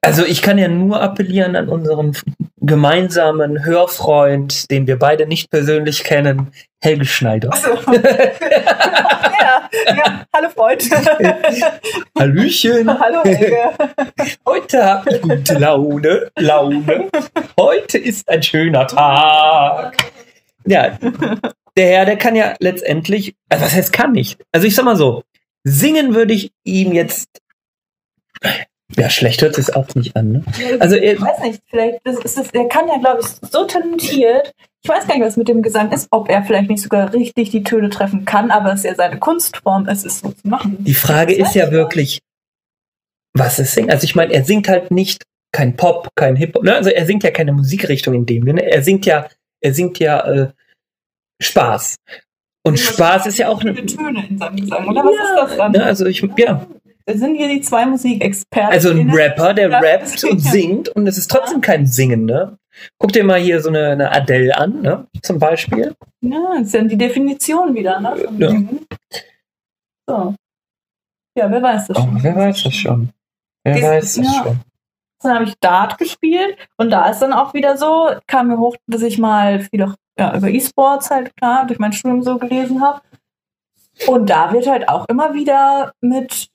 [0.07, 2.15] Also ich kann ja nur appellieren an unseren
[2.61, 7.51] gemeinsamen Hörfreund, den wir beide nicht persönlich kennen, Helge Schneider.
[7.53, 7.71] So.
[7.91, 10.89] ja, ja, hallo Freund.
[12.17, 12.97] Hallöchen.
[12.97, 13.71] Hallo Helge.
[14.45, 17.09] Heute habe ich gute Laune, Laune.
[17.59, 19.97] Heute ist ein schöner Tag.
[20.65, 20.97] Ja,
[21.75, 24.39] der Herr, der kann ja letztendlich, also was heißt kann nicht?
[24.53, 25.23] Also ich sag mal so,
[25.65, 27.41] singen würde ich ihm jetzt
[28.95, 30.31] ja, schlecht hört sich auch nicht an.
[30.31, 30.43] Ne?
[30.79, 34.53] Also, ich weiß nicht, vielleicht das ist es, er kann ja, glaube ich, so talentiert.
[34.83, 37.49] Ich weiß gar nicht, was mit dem Gesang ist, ob er vielleicht nicht sogar richtig
[37.49, 40.77] die Töne treffen kann, aber es ja seine Kunstform ist, es so zu machen.
[40.79, 42.19] Die Frage ist ja wirklich,
[43.33, 43.91] was es singt.
[43.91, 46.75] Also ich meine, er singt halt nicht kein Pop, kein Hip-Hop, ne?
[46.75, 48.71] also er singt ja keine Musikrichtung in dem Sinne.
[48.71, 49.27] Er singt ja,
[49.61, 50.51] er singt ja äh,
[51.41, 51.95] Spaß.
[52.63, 53.85] Und Spaß ist ja auch eine eine.
[53.85, 55.71] Töne in seinem Gesang, oder was ist das dann?
[55.71, 56.67] Ne, also ich, ja,
[57.09, 58.71] Sind hier die zwei Musikexperten.
[58.73, 60.51] also ein Rapper, der Ja, rappt und ja.
[60.51, 62.57] singt und es ist trotzdem kein Singen, ne?
[62.99, 65.07] Guck dir mal hier so eine, eine Adele an, ne?
[65.23, 65.95] Zum Beispiel.
[66.21, 68.15] Ja, das ist dann die Definition wieder, ne?
[68.37, 68.49] Ja.
[70.07, 70.35] So.
[71.37, 72.23] Ja, wer weiß das Oh, schon.
[72.23, 73.09] wer weiß das schon?
[73.63, 74.43] Wer Dies- weiß das ja.
[74.43, 74.59] schon?
[75.23, 78.75] Dann habe ich Dart gespielt und da ist dann auch wieder so, kam mir hoch,
[78.85, 82.81] dass ich mal viel auch, ja, über E-Sports halt klar durch mein Studium so gelesen
[82.81, 83.01] habe.
[84.07, 86.49] Und da wird halt auch immer wieder mit,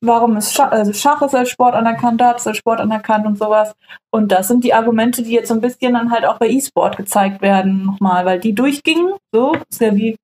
[0.00, 3.38] warum ist Schach, also Schach ist als Sport anerkannt, Dart ist als Sport anerkannt und
[3.38, 3.74] sowas.
[4.10, 6.96] Und das sind die Argumente, die jetzt so ein bisschen dann halt auch bei E-Sport
[6.96, 9.14] gezeigt werden nochmal, weil die durchgingen.
[9.32, 10.16] So, ist ja wie,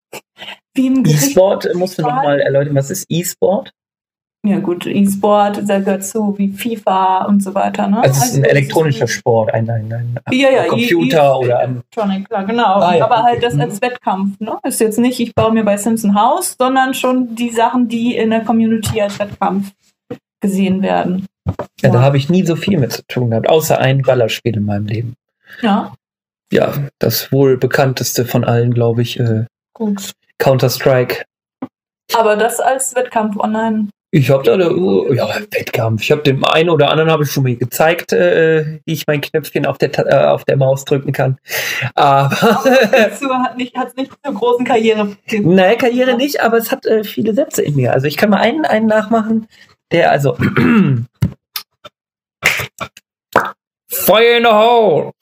[0.75, 1.29] wie im Gericht.
[1.29, 3.73] E-Sport, äh, musst du nochmal erläutern, was ist E-Sport?
[4.47, 7.89] Ja gut, E-Sport, da gehört zu wie FIFA und so weiter.
[7.89, 8.01] Ne?
[8.03, 11.59] Also es ist ein das elektronischer Sport, ein, ein, ein Ja, ja, Computer E- oder
[11.59, 12.75] ein Electronic, klar, genau.
[12.81, 13.63] Ah, ja, Aber halt das okay.
[13.65, 14.39] als Wettkampf.
[14.41, 14.59] Ne?
[14.63, 18.17] Ist jetzt nicht, ich baue mir bei Sims ein Haus, sondern schon die Sachen, die
[18.17, 19.73] in der Community als Wettkampf
[20.41, 21.27] gesehen werden.
[21.81, 24.65] Ja, da habe ich nie so viel mit zu tun gehabt, außer ein Ballerspiel in
[24.65, 25.15] meinem Leben.
[25.63, 25.93] Ja,
[26.53, 29.45] Ja, das wohl bekannteste von allen, glaube ich, äh.
[30.39, 31.25] Counter-Strike.
[32.15, 33.89] Aber das als Wettkampf online.
[34.13, 34.71] Ich habe da, eine,
[35.15, 36.03] ja, Wettkampf.
[36.03, 39.21] Ich habe dem einen oder anderen habe ich schon mal gezeigt, äh, wie ich mein
[39.21, 41.39] Knöpfchen auf der, äh, auf der Maus drücken kann.
[41.95, 42.35] Aber,
[42.93, 45.17] Dazu hat nicht, hat's nicht zur großen Karriere.
[45.43, 47.93] naja, Karriere nicht, aber es hat äh, viele Sätze in mir.
[47.93, 49.49] Also ich kann mal einen, einen nachmachen,
[49.91, 50.37] der also
[53.89, 55.13] Fire in the hole.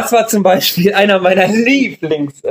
[0.00, 2.44] Das war zum Beispiel einer meiner Lieblingssätze.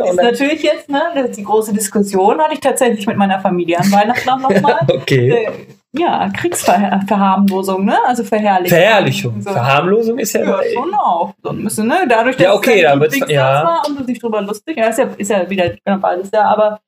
[0.00, 0.08] Äh.
[0.10, 3.40] Ist dann, natürlich jetzt, ne, das ist die große Diskussion hatte ich tatsächlich mit meiner
[3.40, 4.80] Familie an Weihnachten nochmal.
[4.88, 5.30] okay.
[5.46, 5.50] äh,
[5.94, 7.96] ja, Kriegsverharmlosung, ne?
[8.06, 8.78] Also Verherrlichung.
[8.78, 9.42] Verherrlichung.
[9.42, 9.50] So.
[9.52, 10.40] Verharmlosung ist ja.
[10.42, 11.34] Ja, schon auch.
[11.42, 12.06] So ein bisschen, ne?
[12.08, 13.64] Dadurch, dass Ja, okay, es da dein wird's- Lieblingssatz ja.
[13.64, 14.76] war und du dich drüber lustig.
[14.78, 16.80] Ja, ist ja, ist ja wieder genau beides, ja, aber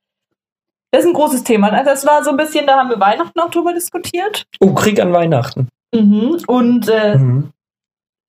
[0.90, 1.70] das ist ein großes Thema.
[1.72, 4.46] Also das war so ein bisschen, da haben wir Weihnachten auch drüber diskutiert.
[4.60, 5.68] Oh, Krieg an Weihnachten.
[5.94, 6.38] Mhm.
[6.46, 7.50] Und äh, Mhm.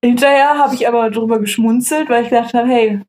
[0.06, 3.00] Hinterher habe ich aber drüber geschmunzelt, weil ich gedacht habe, hey,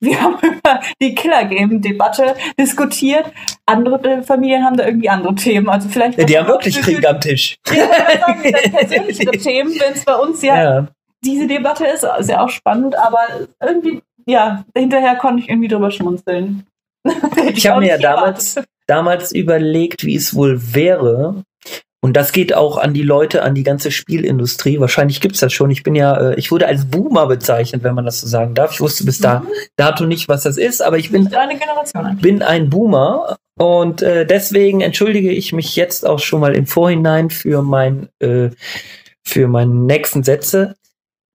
[0.00, 3.32] wir haben über die Killer-Game-Debatte diskutiert.
[3.64, 5.68] Andere äh, Familien haben da irgendwie andere Themen.
[5.68, 7.56] Also vielleicht Ja, die haben wirklich Krieg am Tisch.
[7.68, 7.86] Ja,
[8.20, 8.42] sagen,
[8.72, 10.88] persönlichere Themen, wenn es bei uns ja Ja.
[11.24, 13.20] diese Debatte ist, ist ja auch spannend, aber
[13.62, 16.66] irgendwie, ja, hinterher konnte ich irgendwie drüber schmunzeln.
[17.54, 21.44] Ich habe mir ja damals, damals überlegt, wie es wohl wäre.
[22.02, 24.78] Und das geht auch an die Leute, an die ganze Spielindustrie.
[24.78, 25.70] Wahrscheinlich gibt's das schon.
[25.70, 28.72] Ich bin ja, äh, ich wurde als Boomer bezeichnet, wenn man das so sagen darf.
[28.72, 29.48] Ich wusste bis da, Mhm.
[29.76, 31.28] dato nicht, was das ist, aber ich bin,
[32.20, 33.36] bin ein Boomer.
[33.58, 38.50] Und äh, deswegen entschuldige ich mich jetzt auch schon mal im Vorhinein für mein, äh,
[39.24, 40.76] für meine nächsten Sätze.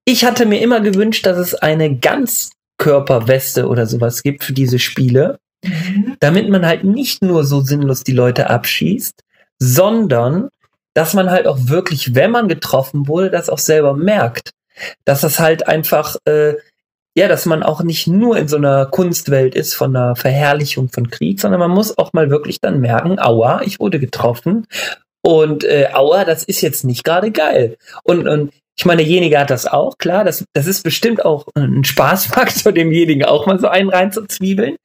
[0.05, 5.39] Ich hatte mir immer gewünscht, dass es eine Ganzkörperweste oder sowas gibt für diese Spiele
[5.63, 6.15] Mhm.
[6.19, 9.21] damit man halt nicht nur so sinnlos die Leute abschießt,
[9.61, 10.49] sondern
[10.95, 14.49] dass man halt auch wirklich, wenn man getroffen wurde, das auch selber merkt.
[15.05, 16.55] Dass das halt einfach, äh,
[17.15, 21.11] ja, dass man auch nicht nur in so einer Kunstwelt ist von einer Verherrlichung von
[21.11, 24.65] Krieg, sondern man muss auch mal wirklich dann merken, aua, ich wurde getroffen
[25.21, 27.77] und äh, aua, das ist jetzt nicht gerade geil.
[28.03, 31.83] Und, und ich meine, derjenige hat das auch, klar, das, das ist bestimmt auch ein
[31.83, 34.77] Spaßfaktor, demjenigen auch mal so einen reinzuzwiebeln.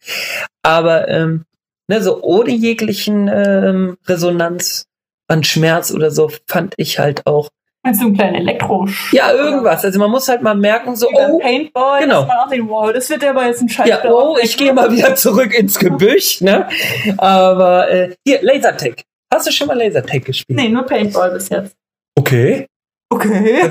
[0.62, 1.44] Aber ähm,
[1.88, 4.86] ne, so ohne jeglichen ähm, Resonanz
[5.28, 7.48] an Schmerz oder so fand ich halt auch,
[7.82, 8.88] Meinst du einen kleinen Elektro?
[9.12, 9.84] ja, irgendwas.
[9.84, 12.22] Also man muss halt mal merken, so, oh, Paintball, genau.
[12.22, 13.88] dass man auch denkt, wow, das wird ja aber jetzt ein Scheiß.
[13.88, 16.68] ja, oh, ich gehe mal wieder zurück ins Gebüsch, ne?
[17.16, 19.02] Aber äh, hier, Lasertag.
[19.32, 20.58] Hast du schon mal Lasertag gespielt?
[20.58, 21.76] Nee, nur Paintball bis jetzt.
[22.18, 22.66] Okay.
[23.08, 23.70] Okay.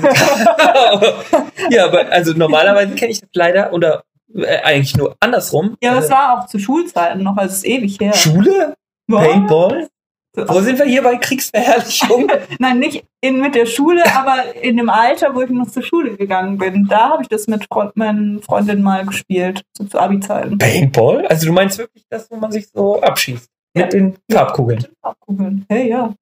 [1.70, 4.02] ja, aber also normalerweise kenne ich das leider oder
[4.34, 5.76] äh, eigentlich nur andersrum.
[5.82, 8.12] ja, das Äh, war auch zu Schulzeiten noch, also es ewig her.
[8.14, 8.74] Schule?
[9.10, 9.88] Paintball?
[10.48, 12.30] Wo sind wir hier bei Kriegsverherrlichung?
[12.58, 16.16] Nein, nicht in, mit der Schule, aber in dem Alter, wo ich noch zur Schule
[16.16, 16.86] gegangen bin.
[16.88, 20.58] Da habe ich das mit Freund, meinen Freundinnen mal gespielt, so zu Abi-Zeiten.
[20.58, 21.26] Paintball?
[21.28, 23.48] Also du meinst wirklich das, wo man sich so abschießt?
[23.74, 23.84] Ja.
[23.84, 24.86] Mit den Farbkugeln?
[25.00, 25.64] Abkugeln.
[25.70, 26.12] Hey, ja.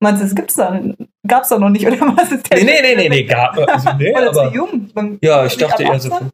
[0.00, 0.80] Meinst du, das gibt's da?
[1.26, 2.64] Gab's da noch nicht, oder was ist der?
[2.64, 4.90] Nee, nee, nee, nee, nee, gar, also, nee aber, jung?
[4.94, 6.12] Dann- ja, ich dachte eher so.
[6.12, 6.30] 18?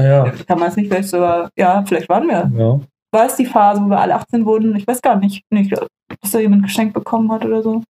[0.00, 2.50] Ja, Kann man es nicht vielleicht sogar, ja, vielleicht waren wir.
[2.58, 2.80] ja.
[3.14, 4.74] War es die Phase, wo wir alle 18 wurden?
[4.74, 7.82] Ich weiß gar nicht, nicht dass da jemand geschenkt bekommen hat oder so.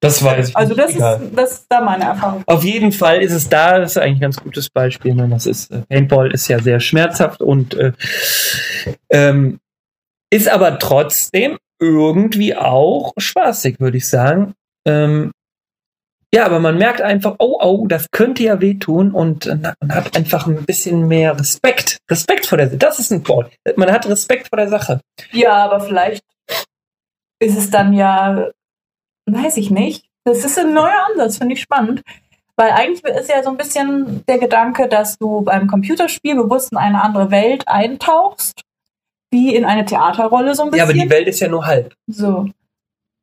[0.00, 1.20] Das weiß ich Also das egal.
[1.22, 2.42] ist, das ist da meine Erfahrung.
[2.46, 5.14] Auf jeden Fall ist es da, das ist eigentlich ein ganz gutes Beispiel.
[5.14, 5.28] Ne?
[5.28, 7.92] Das ist, äh, Paintball ist ja sehr schmerzhaft und äh,
[9.10, 9.58] ähm,
[10.30, 14.54] ist aber trotzdem irgendwie auch spaßig, würde ich sagen.
[14.86, 15.32] Ähm,
[16.34, 20.16] Ja, aber man merkt einfach, oh, oh, das könnte ja wehtun und äh, man hat
[20.16, 21.98] einfach ein bisschen mehr Respekt.
[22.10, 22.78] Respekt vor der Sache.
[22.78, 23.52] Das ist ein Wort.
[23.76, 25.00] Man hat Respekt vor der Sache.
[25.32, 26.24] Ja, aber vielleicht
[27.38, 28.50] ist es dann ja,
[29.26, 30.06] weiß ich nicht.
[30.24, 32.02] Das ist ein neuer Ansatz, finde ich spannend.
[32.56, 36.78] Weil eigentlich ist ja so ein bisschen der Gedanke, dass du beim Computerspiel bewusst in
[36.78, 38.62] eine andere Welt eintauchst,
[39.30, 40.78] wie in eine Theaterrolle so ein bisschen.
[40.78, 41.94] Ja, aber die Welt ist ja nur halb.
[42.06, 42.48] So.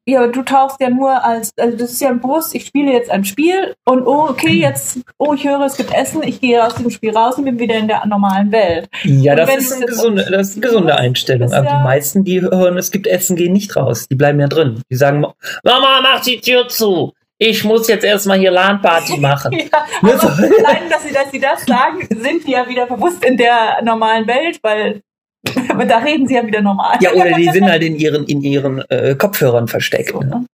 [0.08, 3.12] Ja, aber du tauchst ja nur als, also das ist ja bewusst, ich spiele jetzt
[3.12, 6.74] ein Spiel und oh, okay, jetzt, oh, ich höre, es gibt Essen, ich gehe aus
[6.76, 8.90] dem Spiel raus und bin wieder in der normalen Welt.
[9.04, 11.54] Ja, das ist, eine gesunde, das ist eine gesunde Einstellung.
[11.54, 14.08] Aber die ja- meisten, die hören, es gibt Essen, gehen nicht raus.
[14.10, 14.82] Die bleiben ja drin.
[14.90, 15.20] Die sagen,
[15.64, 17.14] Mama, mach die Tür zu.
[17.38, 19.54] Ich muss jetzt erstmal hier LAN-Party machen.
[19.54, 23.38] Ja, aber allein, dass sie, dass sie das sagen, sind die ja wieder bewusst in
[23.38, 25.02] der normalen Welt, weil
[25.88, 26.98] da reden sie ja wieder normal.
[27.02, 30.10] Ja, oder die sind halt in ihren, in ihren äh, Kopfhörern versteckt.
[30.12, 30.46] So, Ne?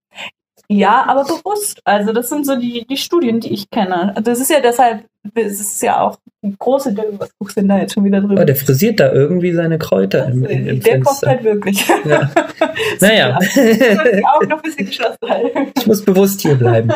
[0.67, 1.80] Ja, aber bewusst.
[1.86, 4.10] Also das sind so die, die Studien, die ich kenne.
[4.15, 7.62] Also Das ist ja deshalb, es ist ja auch ein große Ding, was guckst du
[7.62, 8.41] denn da jetzt schon wieder drüber?
[8.41, 11.28] Oh, der frisiert da irgendwie seine Kräuter im, im, im der kocht Fenster.
[11.30, 11.88] halt wirklich.
[12.06, 12.32] Ja.
[13.00, 15.71] Naja, Die Augen noch ein bisschen geschlossen halten.
[15.78, 16.91] ich muss bewusst hier bleiben.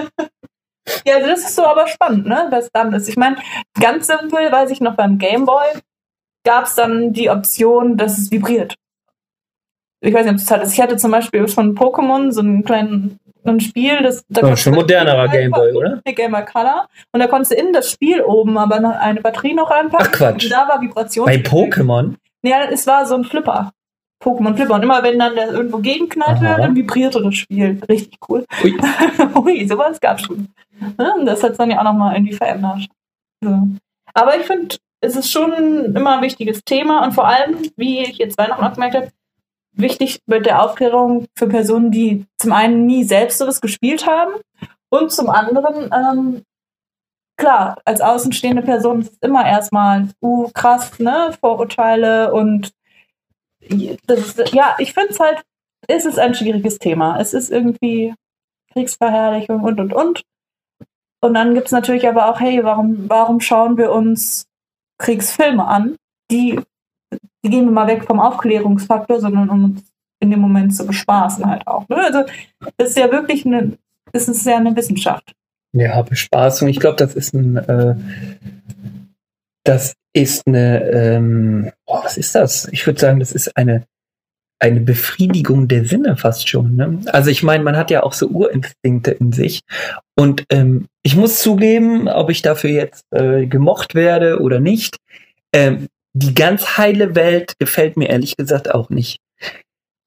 [1.06, 2.48] Ja, also das ist so aber spannend, ne?
[2.50, 3.08] Was dann ist.
[3.08, 3.36] Ich meine,
[3.80, 5.66] ganz simpel, weiß ich noch beim Gameboy
[6.44, 8.76] gab es dann die Option, dass es vibriert.
[10.02, 10.74] Ich weiß nicht, ob es hattest.
[10.74, 14.76] Ich hatte zum Beispiel von Pokémon so einen kleinen ein Spiel, das da Oh, schon
[14.76, 16.02] modernerer Gameboy, oder?
[16.06, 16.88] Der Game Boy Color.
[17.12, 20.08] Und da konntest du in das Spiel oben aber noch eine Batterie noch reinpacken.
[20.08, 20.46] Ach, Quatsch.
[20.46, 21.26] Und da war Vibration.
[21.26, 22.16] Bei Pokémon?
[22.44, 23.72] Ja, es war so ein Flipper.
[24.22, 24.76] Pokémon Flipper.
[24.76, 27.82] Und immer wenn dann der irgendwo gegenknallt wird, dann vibrierte das Spiel.
[27.88, 28.46] Richtig cool.
[28.64, 28.78] Ui.
[29.36, 30.50] Ui, sowas gab's schon.
[30.98, 32.88] Ja, und das hat dann ja auch nochmal irgendwie verändert.
[33.42, 33.70] So.
[34.14, 38.18] Aber ich finde, es ist schon immer ein wichtiges Thema und vor allem, wie ich
[38.18, 39.12] jetzt zwei nochmal gemerkt habe,
[39.72, 44.34] wichtig mit der Aufklärung für Personen, die zum einen nie selbst sowas gespielt haben
[44.90, 46.44] und zum anderen, ähm,
[47.38, 52.74] klar, als außenstehende Person ist es immer erstmal, uh, krass, ne, Vorurteile und
[54.08, 55.44] das ist, ja, ich finde es halt,
[55.88, 57.20] es ist ein schwieriges Thema.
[57.20, 58.14] Es ist irgendwie
[58.74, 60.22] Kriegsverherrlichung und und und.
[61.22, 64.46] Und dann gibt es natürlich aber auch, hey, warum, warum schauen wir uns
[65.00, 65.96] Kriegsfilme an?
[66.30, 66.60] Die,
[67.44, 69.84] die gehen wir mal weg vom Aufklärungsfaktor, sondern um uns
[70.20, 71.88] in dem Moment zu bespaßen halt auch.
[71.90, 71.98] Ne?
[71.98, 72.24] Also
[72.78, 73.78] das ist ja wirklich eine,
[74.12, 75.34] das ist ja eine Wissenschaft.
[75.72, 76.68] Ja, Bespaßung.
[76.68, 77.96] Ich glaube, das ist ein, äh,
[79.64, 82.68] das ist eine, ähm, boah, was ist das?
[82.72, 83.86] Ich würde sagen, das ist eine,
[84.60, 86.76] eine Befriedigung der Sinne fast schon.
[86.76, 87.00] Ne?
[87.08, 89.62] Also ich meine, man hat ja auch so Urinstinkte in sich.
[90.18, 94.98] Und ähm, ich muss zugeben, ob ich dafür jetzt äh, gemocht werde oder nicht,
[95.54, 99.20] ähm, die ganz heile Welt gefällt mir ehrlich gesagt auch nicht.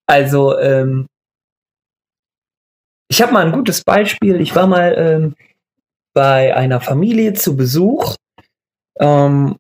[0.07, 1.07] Also, ähm,
[3.09, 4.41] ich habe mal ein gutes Beispiel.
[4.41, 5.35] Ich war mal ähm,
[6.15, 8.17] bei einer Familie zu Besuch.
[8.99, 9.57] Ähm,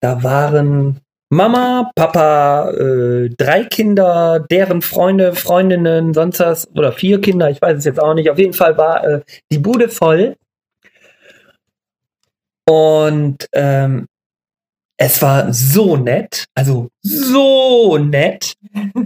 [0.00, 1.00] da waren
[1.34, 7.78] Mama, Papa, äh, drei Kinder, deren Freunde, Freundinnen, sonst was, oder vier Kinder, ich weiß
[7.78, 8.30] es jetzt auch nicht.
[8.30, 9.20] Auf jeden Fall war äh,
[9.50, 10.36] die Bude voll.
[12.68, 14.06] Und ähm,
[14.96, 18.54] es war so nett, also so nett,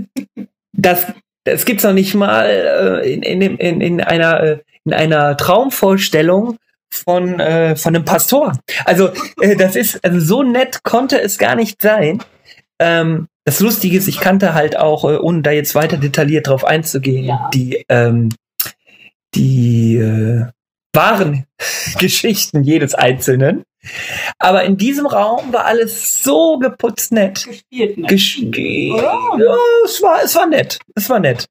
[0.72, 1.06] dass
[1.44, 6.58] das gibt's noch nicht mal äh, in, in, in, in einer äh, in einer Traumvorstellung
[6.90, 8.58] von äh, von einem Pastor.
[8.84, 12.22] Also äh, das ist also so nett konnte es gar nicht sein.
[12.80, 16.64] Ähm, das Lustige ist, ich kannte halt auch, äh, ohne da jetzt weiter detailliert drauf
[16.64, 17.50] einzugehen, Ja.
[17.54, 18.28] die ähm,
[19.34, 20.46] die äh,
[20.94, 21.44] wahren
[21.98, 23.62] Geschichten jedes Einzelnen.
[24.38, 27.44] Aber in diesem Raum war alles so geputzt nett.
[27.44, 28.06] Gespielt, ne?
[28.08, 29.38] Gesch ge- Oh.
[29.38, 30.78] ja, es war, es war nett.
[30.94, 31.46] Es war nett.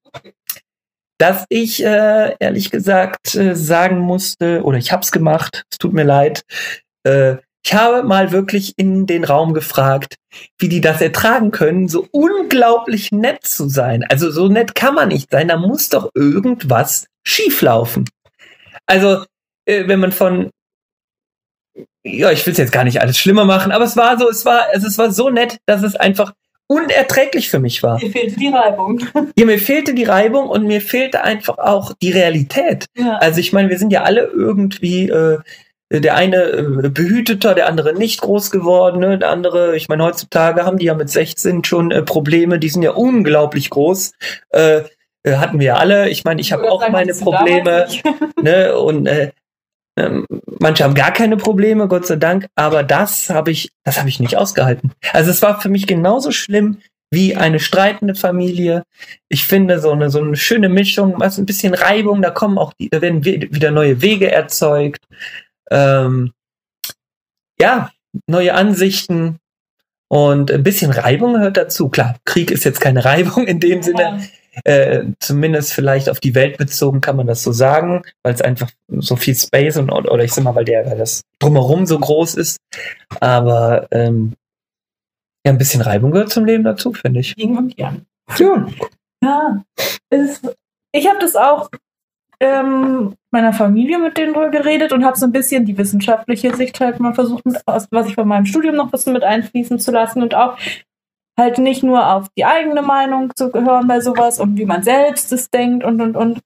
[1.18, 6.04] Dass ich äh, ehrlich gesagt äh, sagen musste, oder ich hab's gemacht, es tut mir
[6.04, 6.44] leid,
[7.04, 10.16] äh, ich habe mal wirklich in den Raum gefragt,
[10.58, 14.06] wie die das ertragen können, so unglaublich nett zu sein.
[14.08, 18.06] Also so nett kann man nicht sein, da muss doch irgendwas schieflaufen.
[18.86, 19.26] Also,
[19.66, 20.50] äh, wenn man von
[22.04, 24.46] ja, ich will es jetzt gar nicht alles schlimmer machen, aber es war so, es
[24.46, 26.34] war, es, es war so nett, dass es einfach
[26.68, 27.98] unerträglich für mich war.
[27.98, 29.00] Dir fehlt die Reibung.
[29.38, 32.86] Ja, mir fehlte die Reibung und mir fehlte einfach auch die Realität.
[32.98, 33.18] Ja.
[33.18, 35.40] Also ich meine, wir sind ja alle irgendwie äh,
[35.90, 39.18] der eine äh, behüteter, der andere nicht groß geworden, ne?
[39.18, 42.84] der andere, ich meine, heutzutage haben die ja mit 16 schon äh, Probleme, die sind
[42.84, 44.12] ja unglaublich groß.
[44.50, 44.82] Äh,
[45.24, 46.10] äh, hatten wir alle.
[46.10, 47.88] Ich meine, ich habe auch meine Probleme
[48.42, 48.78] ne?
[48.78, 49.32] Und äh,
[49.98, 50.26] ähm,
[50.60, 54.20] manche haben gar keine Probleme, Gott sei Dank, aber das habe ich, das habe ich
[54.20, 54.92] nicht ausgehalten.
[55.12, 56.78] Also es war für mich genauso schlimm
[57.10, 58.84] wie eine streitende Familie.
[59.28, 62.74] Ich finde so eine, so eine schöne Mischung, was ein bisschen Reibung, da kommen auch,
[62.74, 65.04] die, da werden wieder neue Wege erzeugt.
[65.72, 66.32] Ähm,
[67.60, 67.90] ja,
[68.28, 69.40] neue Ansichten
[70.10, 71.90] und ein bisschen Reibung gehört dazu.
[71.90, 74.28] Klar, Krieg ist jetzt keine Reibung in dem Sinne.
[74.64, 78.70] Äh, zumindest vielleicht auf die Welt bezogen kann man das so sagen, weil es einfach
[78.88, 82.36] so viel Space und oder ich sag mal, weil der weil das drumherum so groß
[82.36, 82.58] ist.
[83.20, 84.34] Aber ähm,
[85.46, 87.36] ja, ein bisschen Reibung gehört zum Leben dazu, finde ich.
[87.38, 88.06] Und Yang.
[88.38, 88.68] Ja.
[89.24, 89.64] ja.
[90.10, 90.56] Ist,
[90.92, 91.70] ich habe das auch
[92.40, 96.80] ähm, meiner Familie mit denen drüber geredet und habe so ein bisschen die wissenschaftliche Sicht
[96.80, 99.92] halt mal versucht, mit, was ich von meinem Studium noch ein bisschen mit einfließen zu
[99.92, 100.58] lassen und auch
[101.40, 105.32] halt nicht nur auf die eigene Meinung zu hören bei sowas und wie man selbst
[105.32, 106.40] es denkt und und und.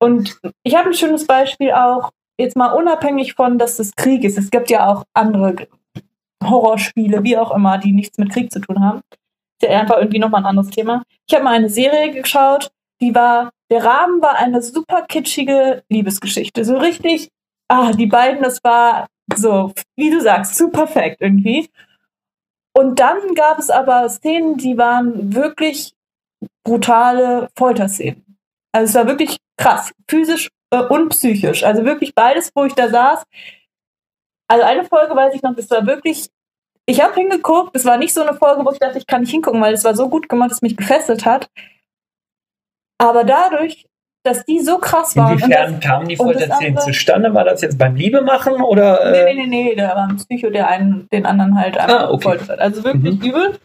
[0.00, 4.38] Und ich habe ein schönes Beispiel auch, jetzt mal unabhängig von, dass das Krieg ist.
[4.38, 5.66] Es gibt ja auch andere
[6.42, 9.00] Horrorspiele, wie auch immer, die nichts mit Krieg zu tun haben.
[9.60, 11.02] Ist ja einfach irgendwie nochmal ein anderes Thema.
[11.28, 12.70] Ich habe mal eine Serie geschaut,
[13.00, 16.64] die war, der Rahmen war eine super kitschige Liebesgeschichte.
[16.64, 17.28] So richtig,
[17.68, 21.68] ah, die beiden, das war so, wie du sagst, zu perfekt irgendwie.
[22.78, 25.94] Und dann gab es aber Szenen, die waren wirklich
[26.62, 28.38] brutale Folterszenen.
[28.70, 31.64] Also es war wirklich krass, physisch äh, und psychisch.
[31.64, 33.24] Also wirklich beides, wo ich da saß.
[34.48, 36.28] Also eine Folge weiß ich noch, das war wirklich,
[36.86, 39.32] ich habe hingeguckt, es war nicht so eine Folge, wo ich dachte, ich kann nicht
[39.32, 41.50] hingucken, weil es war so gut gemacht, dass es mich gefesselt hat.
[42.98, 43.88] Aber dadurch,
[44.22, 45.38] dass die so krass waren.
[45.38, 47.32] Inwiefern kamen die Folterszenen zustande?
[47.34, 49.00] War das jetzt beim Liebemachen oder?
[49.00, 49.24] Äh?
[49.24, 52.10] Nee, nee, nee, nee, da war ein Psycho, der einen, den anderen halt einfach ah,
[52.10, 52.38] okay.
[52.48, 52.58] hat.
[52.58, 53.26] Also wirklich mhm.
[53.26, 53.58] übel.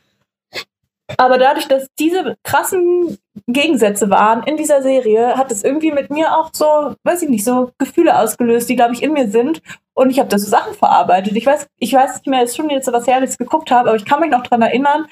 [1.18, 6.38] Aber dadurch, dass diese krassen Gegensätze waren in dieser Serie, hat es irgendwie mit mir
[6.38, 9.62] auch so, weiß ich nicht, so Gefühle ausgelöst, die, glaube ich, in mir sind.
[9.94, 11.36] Und ich habe da so Sachen verarbeitet.
[11.36, 13.89] Ich weiß, ich weiß nicht mehr, es ist schon jetzt so was Herrliches geguckt habe,
[13.89, 15.06] aber ich kann mich noch daran erinnern,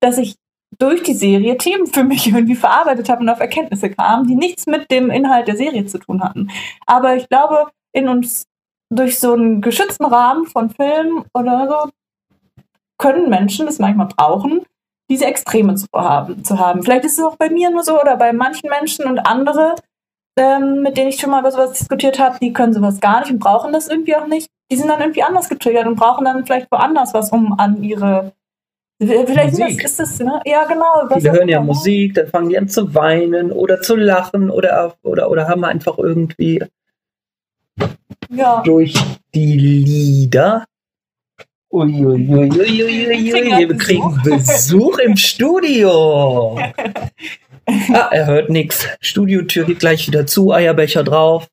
[0.00, 0.36] dass ich
[0.78, 4.66] durch die Serie Themen für mich irgendwie verarbeitet habe und auf Erkenntnisse kam, die nichts
[4.66, 6.50] mit dem Inhalt der Serie zu tun hatten.
[6.86, 8.46] Aber ich glaube, in uns
[8.90, 11.90] durch so einen geschützten Rahmen von Filmen oder so
[12.96, 14.64] können Menschen das manchmal brauchen,
[15.10, 16.44] diese Extreme zu haben.
[16.44, 16.82] Zu haben.
[16.82, 19.74] Vielleicht ist es auch bei mir nur so oder bei manchen Menschen und andere,
[20.38, 23.30] ähm, mit denen ich schon mal über sowas diskutiert habe, die können sowas gar nicht
[23.30, 24.48] und brauchen das irgendwie auch nicht.
[24.70, 28.32] Die sind dann irgendwie anders getriggert und brauchen dann vielleicht woanders was, um an ihre
[29.00, 29.84] Vielleicht Musik.
[29.84, 30.40] ist das, ne?
[30.44, 31.08] Ja, genau.
[31.14, 35.30] Viele hören ja Musik, dann fangen die an zu weinen oder zu lachen oder, oder,
[35.30, 36.62] oder haben einfach irgendwie
[38.28, 38.62] ja.
[38.64, 38.94] durch
[39.34, 40.64] die Lieder.
[41.70, 46.58] Uiuiuiui, wir kriegen Besuch im Studio.
[47.92, 48.88] Ah, er hört nichts.
[49.02, 51.48] Studiotür geht gleich wieder zu, Eierbecher drauf,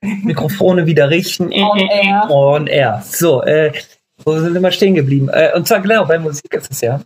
[0.00, 1.52] Mikrofone wieder richten.
[1.52, 2.26] On air.
[2.28, 3.04] On air.
[3.06, 3.70] So, äh,
[4.24, 5.28] wo sind wir mal stehen geblieben?
[5.28, 7.00] Äh, und zwar genau, bei Musik ist es ja,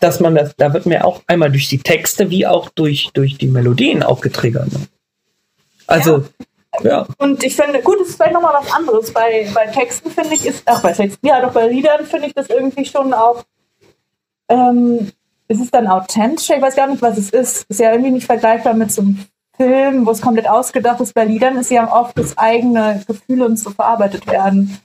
[0.00, 3.36] dass man das, da wird mir auch einmal durch die Texte wie auch durch, durch
[3.38, 4.72] die Melodien auch getriggert.
[4.72, 4.80] Ne?
[5.86, 6.24] Also,
[6.82, 6.90] ja.
[6.90, 7.06] ja.
[7.18, 9.12] Und ich finde, gut, es ist vielleicht nochmal was anderes.
[9.12, 12.34] Bei, bei Texten finde ich, ist, ach, bei Texten, ja, doch bei Liedern finde ich
[12.34, 13.44] das irgendwie schon auch,
[14.48, 15.12] ähm,
[15.48, 16.48] ist es dann authentisch?
[16.50, 17.64] Ich weiß gar nicht, was es ist.
[17.68, 21.12] Ist ja irgendwie nicht vergleichbar mit so einem Film, wo es komplett ausgedacht ist.
[21.12, 24.78] Bei Liedern ist ja oft das eigene Gefühl und so verarbeitet werden.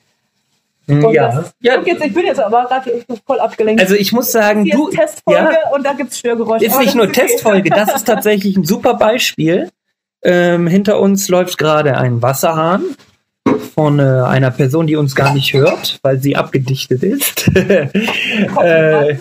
[0.88, 1.44] Und ja.
[1.62, 1.82] ja.
[1.84, 3.82] Jetzt, ich bin jetzt aber gerade voll abgelenkt.
[3.82, 4.90] Also ich muss sagen, du.
[4.90, 6.66] Testfolge ja, und da gibt es Störgeräusche.
[6.66, 7.22] Ist nicht nur okay.
[7.22, 9.70] Testfolge, das ist tatsächlich ein super Beispiel.
[10.24, 12.84] Ähm, hinter uns läuft gerade ein Wasserhahn
[13.74, 17.48] von äh, einer Person, die uns gar nicht hört, weil sie abgedichtet ist.
[17.56, 19.18] äh,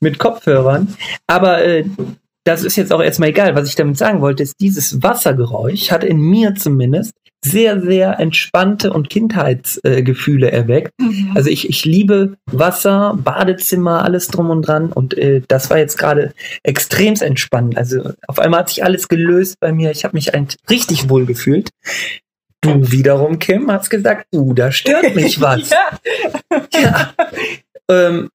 [0.00, 0.96] mit Kopfhörern.
[1.26, 1.84] Aber äh,
[2.44, 3.54] das ist jetzt auch erstmal egal.
[3.54, 7.12] Was ich damit sagen wollte, ist, dieses Wassergeräusch hat in mir zumindest
[7.50, 10.92] sehr, sehr entspannte und Kindheitsgefühle äh, erweckt.
[11.00, 11.32] Mhm.
[11.34, 14.92] Also ich, ich liebe Wasser, Badezimmer, alles drum und dran.
[14.92, 16.32] Und äh, das war jetzt gerade
[16.62, 17.76] extremst entspannend.
[17.76, 19.90] Also auf einmal hat sich alles gelöst bei mir.
[19.90, 20.32] Ich habe mich
[20.70, 21.70] richtig wohl gefühlt.
[22.60, 25.70] Du wiederum, Kim, hast gesagt, uh, da stört mich was.
[25.70, 25.90] ja.
[26.74, 27.14] ja.
[27.90, 28.30] Ähm,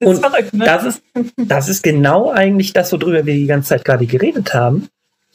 [0.00, 0.64] das und verrückt, ne?
[0.64, 1.02] das, ist,
[1.36, 4.88] das ist genau eigentlich das, worüber wir die ganze Zeit gerade geredet haben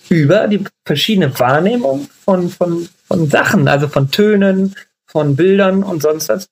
[0.10, 6.30] über die verschiedene Wahrnehmung von, von, von Sachen, also von Tönen, von Bildern und sonst
[6.30, 6.50] was.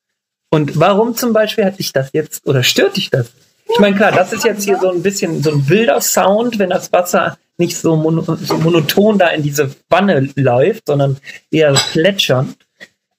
[0.50, 3.32] Und warum zum Beispiel hat dich das jetzt oder stört dich das?
[3.70, 6.70] Ich meine, klar, das ist jetzt hier so ein bisschen so ein wilder Sound, wenn
[6.70, 11.18] das Wasser nicht so, mono, so monoton da in diese Wanne läuft, sondern
[11.52, 12.56] eher plätschernd.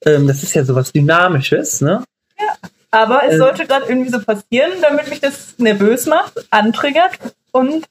[0.04, 2.02] Ähm, das ist ja so was Dynamisches, ne?
[2.38, 2.54] Ja,
[2.90, 7.18] aber es äh, sollte gerade irgendwie so passieren, damit mich das nervös macht, antriggert
[7.50, 7.86] und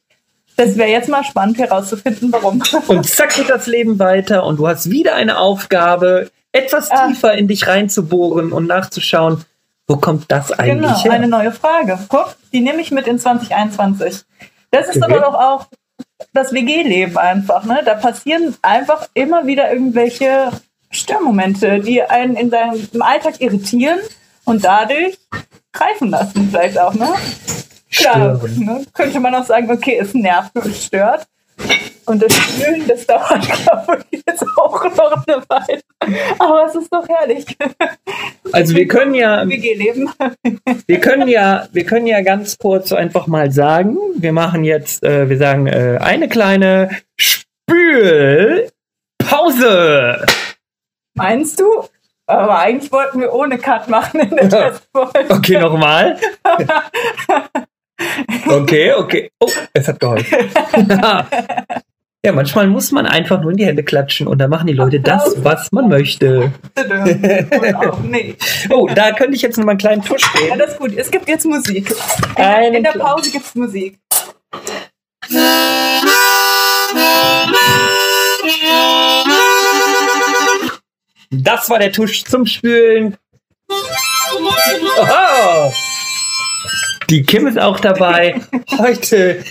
[0.57, 2.61] das wäre jetzt mal spannend herauszufinden, warum.
[2.87, 7.07] Und zack geht das Leben weiter und du hast wieder eine Aufgabe, etwas ah.
[7.07, 9.45] tiefer in dich reinzubohren und nachzuschauen,
[9.87, 11.11] Wo kommt das eigentlich Genau, her?
[11.13, 11.99] eine neue Frage.
[12.09, 14.23] Guck, die nehme ich mit in 2021.
[14.71, 15.13] Das ist Okay.
[15.13, 15.67] aber doch auch
[16.33, 17.81] das WG-Leben einfach, ne?
[17.85, 20.51] Da passieren einfach immer wieder irgendwelche
[20.89, 23.99] Störmomente, die einen in seinem Alltag irritieren
[24.45, 25.17] und dadurch
[25.71, 27.09] greifen lassen, vielleicht auch, ne?
[27.91, 28.65] Klar, Stören.
[28.65, 28.85] ne?
[28.93, 31.27] könnte man auch sagen, okay, es nervt und es stört.
[32.05, 35.81] Und das Spülen, das dauert, glaube ich, jetzt auch noch eine Weile.
[36.39, 37.45] Aber es ist doch herrlich.
[38.53, 40.09] Also wir können ja, WG-Leben.
[40.87, 45.27] wir können ja, wir können ja ganz kurz einfach mal sagen, wir machen jetzt, äh,
[45.29, 48.71] wir sagen äh, eine kleine Spülpause.
[51.15, 51.83] Meinst du?
[52.27, 55.25] Aber eigentlich wollten wir ohne Cut machen in der Testfolge.
[55.29, 56.17] Okay, nochmal.
[58.47, 59.31] Okay, okay.
[59.39, 60.37] Oh, es hat geholfen.
[62.25, 64.99] Ja, manchmal muss man einfach nur in die Hände klatschen und dann machen die Leute
[64.99, 66.51] das, was man möchte.
[68.69, 70.59] Oh, da könnte ich jetzt noch mal einen kleinen Tusch Ja, geben.
[70.59, 70.97] das ist gut.
[70.97, 71.93] Es gibt jetzt Musik.
[72.35, 73.99] In, Einen in der Pause gibt es Musik.
[81.29, 83.17] Das war der Tusch zum Spülen.
[83.69, 85.73] Oho.
[87.09, 88.41] Die Kim ist auch dabei.
[88.77, 89.43] Heute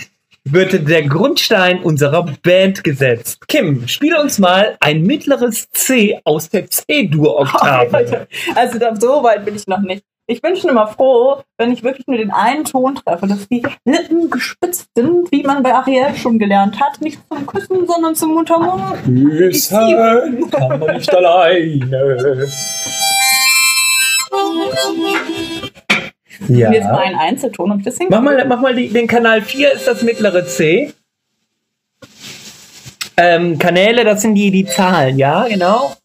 [0.43, 3.47] wird der Grundstein unserer Band gesetzt.
[3.47, 8.27] Kim, spiele uns mal ein mittleres C aus der C-Dur-Oktave.
[8.55, 10.03] Also da, so weit bin ich noch nicht.
[10.29, 13.63] Ich bin schon immer froh, wenn ich wirklich nur den einen Ton treffe, dass die
[13.85, 17.01] Lippen gespitzt sind, wie man bei Ariel schon gelernt hat.
[17.01, 18.97] Nicht zum Küssen, sondern zum Mundharmonika.
[19.03, 22.47] Küssen kann man nicht alleine.
[26.47, 26.67] Ja.
[26.67, 29.73] Und jetzt mal einen Einzelton, ich das Mach mal, mach mal die, den Kanal 4
[29.73, 30.93] ist das mittlere C.
[33.17, 35.95] Ähm, Kanäle, das sind die, die Zahlen, ja, genau.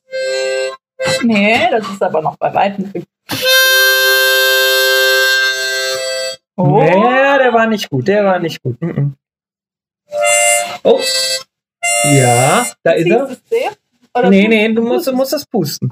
[1.23, 2.91] Nee, das ist aber noch bei weitem.
[6.57, 6.81] Oh.
[6.81, 8.81] Ja, der war nicht gut, der war nicht gut.
[8.81, 9.15] Mhm.
[10.85, 11.01] Oh.
[12.05, 13.37] Ja, da ist er.
[14.15, 15.91] Oder Nee, nee, du musst, du musst das pusten.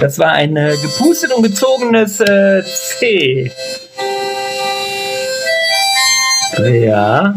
[0.00, 3.50] Das war ein äh, gepustet und gezogenes äh, C.
[6.58, 7.34] Ja.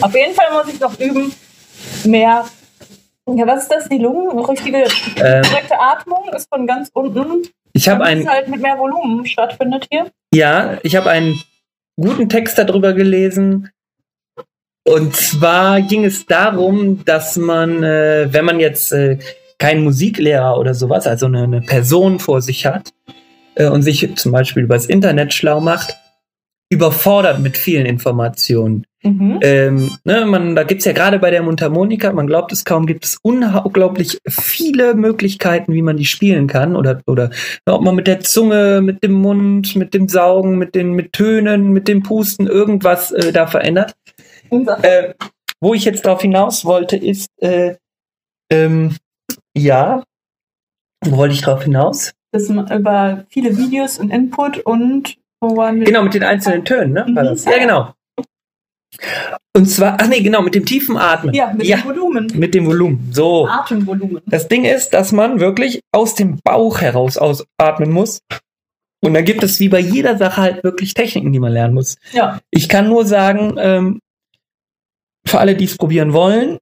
[0.00, 1.32] Auf jeden Fall muss ich noch üben,
[2.04, 2.44] mehr.
[3.28, 3.88] Ja, was ist das?
[3.88, 4.38] Die Lungen?
[4.38, 7.42] Richtige, Ähm, direkte Atmung ist von ganz unten.
[7.72, 10.10] ich habe ein, halt mit mehr Volumen stattfindet hier.
[10.34, 11.40] Ja, ich habe einen
[12.00, 13.70] guten Text darüber gelesen.
[14.84, 19.18] Und zwar ging es darum, dass man, äh, wenn man jetzt äh,
[19.60, 22.90] keinen Musiklehrer oder sowas, also eine, eine Person vor sich hat
[23.54, 25.96] äh, und sich zum Beispiel übers Internet schlau macht,
[26.70, 28.86] überfordert mit vielen Informationen.
[29.02, 29.38] Mhm.
[29.42, 33.04] Ähm, ne, man, da gibt's ja gerade bei der Mundharmonika, man glaubt es kaum, gibt
[33.04, 36.76] es unglaublich viele Möglichkeiten, wie man die spielen kann.
[36.76, 37.30] Oder, oder
[37.66, 41.72] ob man mit der Zunge, mit dem Mund, mit dem Saugen, mit den mit Tönen,
[41.72, 43.94] mit dem Pusten irgendwas äh, da verändert.
[44.50, 45.14] Äh,
[45.60, 47.76] wo ich jetzt drauf hinaus wollte, ist, äh,
[48.50, 48.96] ähm,
[49.62, 50.02] ja,
[51.04, 52.12] wo wollte ich drauf hinaus?
[52.32, 55.84] Das über viele Videos und Input und wo waren wir?
[55.86, 57.00] Genau, mit den einzelnen Tönen, ne?
[57.14, 57.28] War Mhm.
[57.28, 57.44] das?
[57.44, 57.94] Ja, genau.
[59.56, 61.34] Und zwar, ach nee, genau, mit dem tiefen Atmen.
[61.34, 62.26] Ja, mit ja, dem Volumen.
[62.34, 63.08] mit dem Volumen.
[63.12, 63.46] So.
[63.48, 64.20] Atemvolumen.
[64.26, 68.20] Das Ding ist, dass man wirklich aus dem Bauch heraus ausatmen muss.
[69.02, 71.96] Und dann gibt es wie bei jeder Sache halt wirklich Techniken, die man lernen muss.
[72.12, 72.38] Ja.
[72.50, 74.00] Ich kann nur sagen, ähm,
[75.26, 76.58] für alle, die es probieren wollen,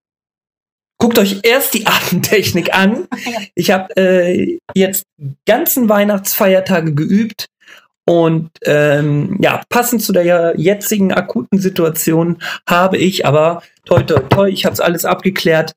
[0.99, 3.09] guckt euch erst die Atemtechnik an.
[3.55, 7.47] Ich habe äh, jetzt die ganzen Weihnachtsfeiertage geübt
[8.05, 14.49] und ähm, ja, passend zu der jetzigen akuten Situation habe ich aber toi toi toi,
[14.49, 15.73] ich habe es alles abgeklärt,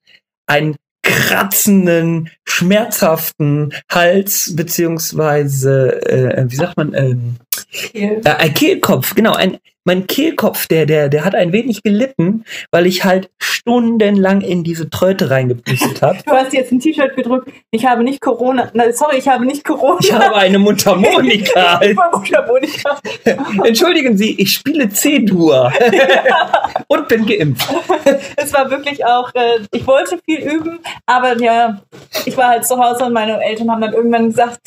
[0.47, 7.35] einen kratzenden, schmerzhaften Hals beziehungsweise äh, wie sagt man ähm,
[7.67, 8.21] Viel.
[8.23, 12.85] äh, ein Kehlkopf, genau, ein, mein Kehlkopf, der, der, der hat ein wenig gelitten, weil
[12.85, 16.17] ich halt stundenlang in diese Tröte reingepustet habe.
[16.31, 17.51] Du hast jetzt ein T-Shirt gedrückt.
[17.71, 18.69] Ich habe nicht Corona.
[18.73, 19.97] Na, sorry, ich habe nicht Corona.
[19.99, 21.81] Ich habe eine Mundharmonika.
[21.95, 22.99] War Mundharmonika.
[23.65, 25.71] Entschuldigen Sie, ich spiele C-Dur
[26.87, 27.69] und bin geimpft.
[28.37, 31.81] Es war wirklich auch, äh, ich wollte viel üben, aber ja,
[32.25, 34.59] ich war halt zu Hause und meine Eltern haben dann irgendwann gesagt,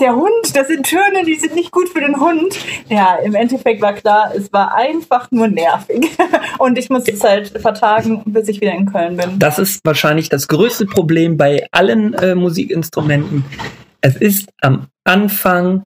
[0.00, 2.58] der Hund, das sind Töne, die sind nicht gut für den Hund.
[2.88, 6.10] Ja, im Endeffekt war klar, es war einfach nur nervig.
[6.58, 9.38] Und ich musste es halt vertagen, bis ich wieder in Köln bin.
[9.38, 13.44] Das ist wahrscheinlich das größte Problem bei allen äh, Musikinstrumenten.
[14.00, 15.84] Es ist am Anfang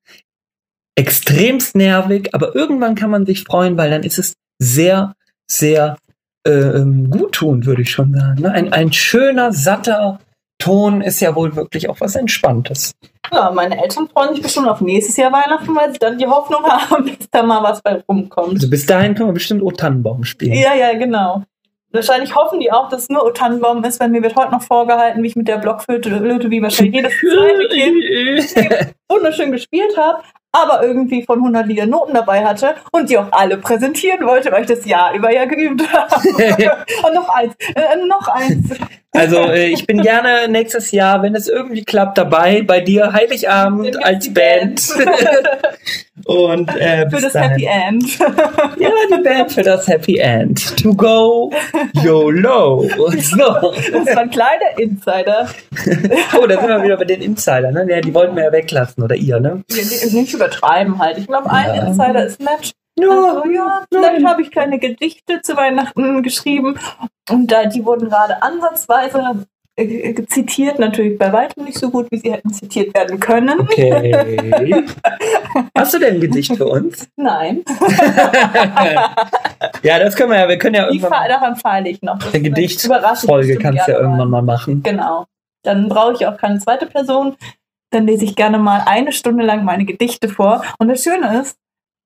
[0.95, 5.13] extremst nervig, aber irgendwann kann man sich freuen, weil dann ist es sehr,
[5.51, 5.99] sehr
[6.47, 8.43] ähm, gut würde ich schon sagen.
[8.43, 8.51] Ne?
[8.51, 10.21] Ein, ein schöner, satter
[10.59, 12.93] Ton ist ja wohl wirklich auch was Entspanntes.
[13.33, 16.65] Ja, meine Eltern freuen sich bestimmt auf nächstes Jahr Weihnachten, weil sie dann die Hoffnung
[16.65, 18.55] haben, dass da mal was bei rumkommt.
[18.55, 20.55] Also bis dahin können wir bestimmt O Tannenbaum spielen.
[20.55, 21.43] Ja, ja, genau.
[21.93, 24.63] Wahrscheinlich hoffen die auch, dass es nur O Tannenbaum ist, weil mir wird heute noch
[24.63, 26.11] vorgehalten, wie ich mit der Blockflöte,
[26.51, 30.23] wie wahrscheinlich jedes zweite Kind wunderschön gespielt habe,
[30.63, 34.63] aber irgendwie von 100 Lieder Noten dabei hatte und die auch alle präsentieren wollte, weil
[34.63, 36.15] ich das Jahr über ja geübt habe.
[37.07, 38.71] und noch eins, äh, noch eins.
[39.17, 44.03] Also äh, ich bin gerne nächstes Jahr, wenn es irgendwie klappt, dabei bei dir Heiligabend
[44.05, 44.89] als Band.
[46.25, 47.51] Und äh, für das dahin.
[47.51, 48.19] Happy End.
[48.79, 50.77] ja, die Band für das Happy End.
[50.83, 51.53] To go
[52.03, 52.89] YOLO.
[53.21, 53.37] So.
[53.37, 55.49] Das war ein kleiner Insider.
[56.37, 57.87] oh, da sind wir wieder bei den Insidern, ne?
[57.89, 59.63] Ja, die wollten wir ja weglassen, oder ihr, ne?
[59.71, 61.19] Nicht übertreiben halt.
[61.19, 61.87] Ich glaube, ein ja.
[61.87, 62.73] Insider ist nett.
[62.99, 66.79] Ja, also, ja vielleicht habe ich keine Gedichte zu Weihnachten geschrieben.
[67.31, 72.19] Und da, die wurden gerade ansatzweise äh, zitiert, natürlich bei weitem nicht so gut, wie
[72.19, 73.61] sie hätten zitiert werden können.
[73.61, 74.15] Okay.
[75.77, 77.07] Hast du denn ein Gedicht für uns?
[77.17, 77.63] Nein.
[79.83, 81.25] ja, das können wir ja, wir können ja irgendwann.
[81.25, 82.19] Die, daran feile ich noch.
[82.19, 84.83] Das eine Gedichtsfolge kannst du ja irgendwann mal machen.
[84.83, 85.27] Genau.
[85.63, 87.37] Dann brauche ich auch keine zweite Person.
[87.91, 90.65] Dann lese ich gerne mal eine Stunde lang meine Gedichte vor.
[90.79, 91.57] Und das Schöne ist,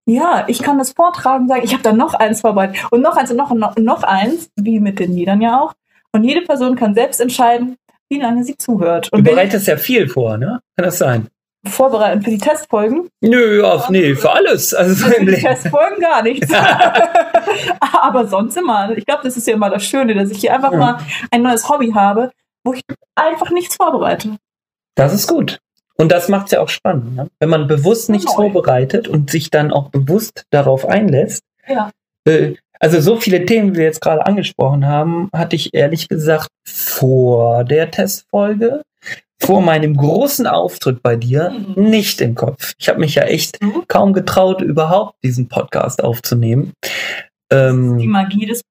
[0.06, 3.30] ja, ich kann das vortragen, sagen, ich habe da noch eins vorbereitet und noch eins
[3.30, 5.74] und noch, noch, noch eins, wie mit den Liedern ja auch.
[6.12, 7.76] Und jede Person kann selbst entscheiden,
[8.08, 9.12] wie lange sie zuhört.
[9.12, 10.60] Und du bereitest ja viel vor, ne?
[10.76, 11.28] Kann das sein?
[11.66, 13.08] Vorbereiten für die Testfolgen?
[13.20, 14.74] Nö, auf, nee, für alles.
[14.74, 16.48] Also für die Testfolgen gar nichts.
[18.02, 18.96] Aber sonst immer.
[18.96, 20.78] Ich glaube, das ist ja immer das Schöne, dass ich hier einfach ja.
[20.78, 20.98] mal
[21.30, 22.30] ein neues Hobby habe,
[22.64, 22.82] wo ich
[23.14, 24.36] einfach nichts vorbereite.
[24.94, 25.60] Das ist gut.
[26.00, 27.14] Und das macht es ja auch spannend.
[27.14, 27.28] Ne?
[27.40, 28.50] Wenn man bewusst nichts Neu.
[28.50, 31.90] vorbereitet und sich dann auch bewusst darauf einlässt, ja.
[32.24, 36.48] äh, also so viele Themen, wie wir jetzt gerade angesprochen haben, hatte ich ehrlich gesagt
[36.66, 38.80] vor der Testfolge,
[39.38, 41.90] vor meinem großen Auftritt bei dir mhm.
[41.90, 42.72] nicht im Kopf.
[42.78, 43.84] Ich habe mich ja echt mhm.
[43.86, 46.72] kaum getraut, überhaupt diesen Podcast aufzunehmen.
[47.52, 48.62] Ähm, die Magie des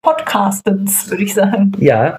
[0.00, 1.72] Podcastens, würde ich sagen.
[1.78, 2.18] Ja.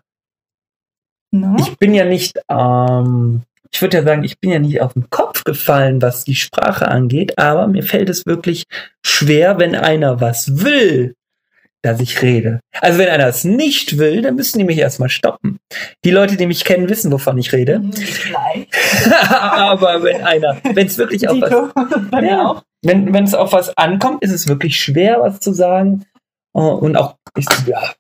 [1.32, 1.56] No?
[1.58, 3.42] Ich bin ja nicht, ähm,
[3.74, 6.88] ich würde ja sagen, ich bin ja nicht auf den Kopf gefallen, was die Sprache
[6.88, 8.66] angeht, aber mir fällt es wirklich
[9.04, 11.16] schwer, wenn einer was will,
[11.82, 12.60] dass ich rede.
[12.80, 15.58] Also wenn einer es nicht will, dann müssen die mich erstmal stoppen.
[16.04, 17.80] Die Leute, die mich kennen, wissen, wovon ich rede.
[17.80, 17.92] Mhm,
[19.30, 24.22] Aber wenn einer, wenn es wirklich auf was, ja, wenn wenn es auf was ankommt,
[24.22, 26.06] ist es wirklich schwer, was zu sagen
[26.54, 27.94] oh, und auch ich, ja,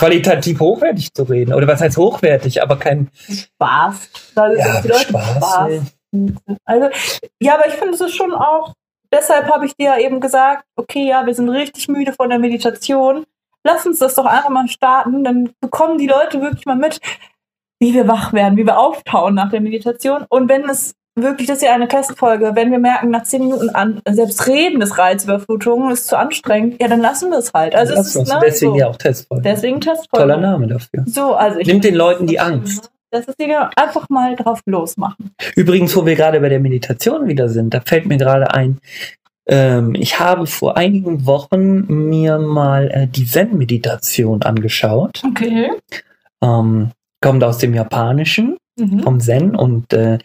[0.00, 1.52] qualitativ hochwertig zu reden.
[1.52, 4.10] Oder was heißt hochwertig, aber kein Spaß.
[4.34, 5.36] Also ja, Spaß.
[5.36, 5.70] Spaß.
[6.64, 6.88] Also
[7.40, 8.74] ja, aber ich finde es ist schon auch
[9.12, 12.38] deshalb habe ich dir ja eben gesagt, okay, ja, wir sind richtig müde von der
[12.38, 13.24] Meditation.
[13.64, 15.24] Lass uns das doch einfach mal starten.
[15.24, 17.00] Dann bekommen die Leute wirklich mal mit,
[17.78, 20.24] wie wir wach werden, wie wir auftauen nach der Meditation.
[20.28, 23.70] Und wenn es wirklich, das ist ja eine Testfolge, wenn wir merken, nach zehn Minuten
[23.70, 27.74] an, selbst reden ist Reizüberflutung, ist zu anstrengend, ja, dann lassen wir es halt.
[27.74, 28.78] Also es ist, ne, deswegen so.
[28.78, 29.42] ja auch Testfolge.
[29.42, 30.26] Deswegen Testfolge.
[30.26, 31.04] Toller Name dafür.
[31.06, 32.90] So, also ich Nimmt den Leuten die Angst.
[33.10, 35.32] Das ist Dinge einfach mal drauf losmachen.
[35.56, 38.78] Übrigens, wo wir gerade bei der Meditation wieder sind, da fällt mir gerade ein,
[39.46, 45.22] ähm, ich habe vor einigen Wochen mir mal äh, die Zen-Meditation angeschaut.
[45.26, 45.70] Okay.
[46.40, 46.90] Ähm,
[47.20, 49.00] kommt aus dem Japanischen, mhm.
[49.00, 50.18] vom Zen und äh,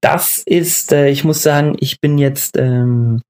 [0.00, 3.20] das ist, äh, ich muss sagen, ich bin jetzt ähm,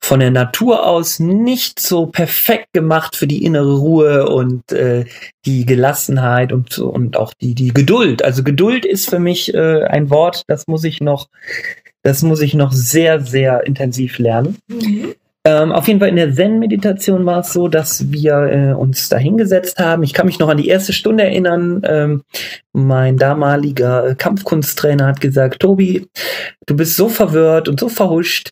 [0.00, 5.04] von der Natur aus nicht so perfekt gemacht für die innere Ruhe und äh,
[5.44, 8.24] die Gelassenheit und, und auch die, die Geduld.
[8.24, 11.28] Also Geduld ist für mich äh, ein Wort, das muss ich noch,
[12.02, 14.58] das muss ich noch sehr, sehr intensiv lernen.
[14.68, 15.14] Mhm.
[15.46, 19.16] Ähm, auf jeden Fall in der Zen-Meditation war es so, dass wir äh, uns da
[19.16, 20.02] hingesetzt haben.
[20.02, 21.82] Ich kann mich noch an die erste Stunde erinnern.
[21.84, 22.22] Ähm,
[22.72, 26.08] mein damaliger Kampfkunsttrainer hat gesagt, Tobi,
[26.66, 28.50] du bist so verwirrt und so verhuscht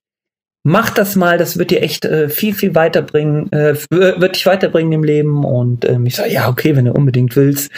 [0.64, 4.92] mach das mal, das wird dir echt äh, viel, viel weiterbringen, äh, wird dich weiterbringen
[4.92, 5.44] im Leben.
[5.44, 7.70] Und ähm, ich sage, ja, okay, wenn du unbedingt willst,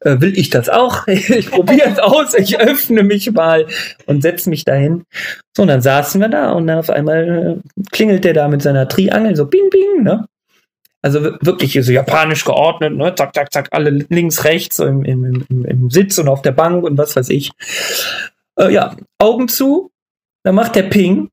[0.00, 1.06] äh, will ich das auch.
[1.06, 3.66] ich probiere es aus, ich öffne mich mal
[4.06, 5.04] und setze mich dahin.
[5.56, 8.62] So, und dann saßen wir da und dann auf einmal äh, klingelt der da mit
[8.62, 10.26] seiner Triangel so bing, bing, ne?
[11.04, 13.14] Also wirklich so japanisch geordnet, ne?
[13.14, 16.52] Zack, zack, zack, alle links, rechts, so im, im, im, im Sitz und auf der
[16.52, 17.50] Bank und was weiß ich.
[18.56, 19.90] Äh, ja, Augen zu,
[20.44, 21.28] dann macht der Ping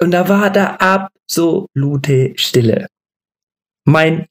[0.00, 2.86] und da war da absolute Stille.
[3.84, 4.26] Mein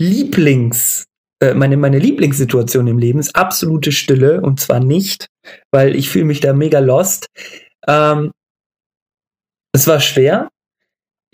[0.00, 1.06] Lieblings,
[1.42, 4.40] äh, meine, meine Lieblingssituation im Leben ist absolute Stille.
[4.40, 5.26] Und zwar nicht,
[5.72, 7.26] weil ich fühle mich da mega lost.
[7.86, 8.30] Ähm,
[9.74, 10.48] es war schwer.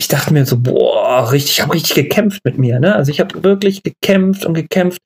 [0.00, 2.94] ich dachte mir so, boah, richtig, ich habe richtig gekämpft mit mir, ne?
[2.94, 5.00] Also ich habe wirklich gekämpft und gekämpft.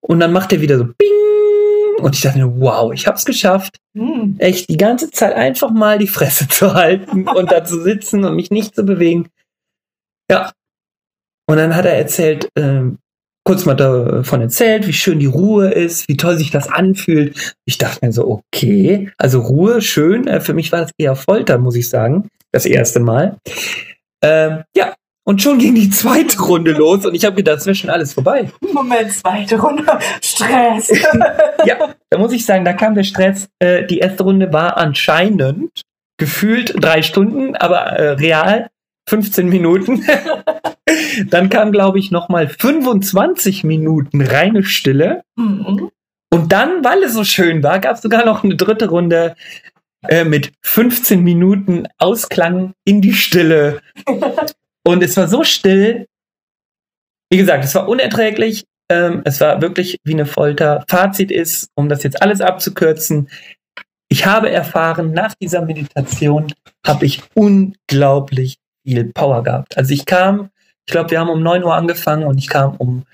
[0.00, 2.00] Und dann macht er wieder so Bing.
[2.00, 4.36] Und ich dachte mir, wow, ich habe es geschafft, Hm.
[4.38, 8.36] echt die ganze Zeit einfach mal die Fresse zu halten und da zu sitzen und
[8.36, 9.28] mich nicht zu bewegen.
[10.30, 10.52] Ja.
[11.48, 12.98] Und dann hat er erzählt, ähm,
[13.44, 17.54] kurz mal davon erzählt, wie schön die Ruhe ist, wie toll sich das anfühlt.
[17.66, 20.26] Ich dachte mir so, okay, also Ruhe, schön.
[20.26, 23.36] Äh, für mich war das eher Folter, muss ich sagen, das erste Mal.
[24.22, 24.94] Ähm, ja,
[25.26, 28.50] und schon ging die zweite Runde los und ich habe gedacht, schon alles vorbei.
[28.72, 29.84] Moment, zweite Runde.
[30.22, 30.92] Stress.
[31.66, 33.48] Ja, da muss ich sagen, da kam der Stress.
[33.58, 35.80] Äh, die erste Runde war anscheinend
[36.18, 38.68] gefühlt drei Stunden, aber äh, real
[39.08, 40.04] 15 Minuten.
[41.30, 45.22] Dann kam, glaube ich, nochmal 25 Minuten reine Stille.
[45.36, 45.90] Mhm.
[46.30, 49.36] Und dann, weil es so schön war, gab es sogar noch eine dritte Runde
[50.08, 53.80] äh, mit 15 Minuten Ausklang in die Stille.
[54.86, 56.06] Und es war so still.
[57.30, 58.64] Wie gesagt, es war unerträglich.
[58.90, 60.84] Ähm, es war wirklich wie eine Folter.
[60.88, 63.28] Fazit ist, um das jetzt alles abzukürzen,
[64.08, 66.52] ich habe erfahren, nach dieser Meditation
[66.86, 69.76] habe ich unglaublich viel Power gehabt.
[69.76, 70.50] Also ich kam,
[70.86, 73.04] ich glaube, wir haben um 9 Uhr angefangen und ich kam um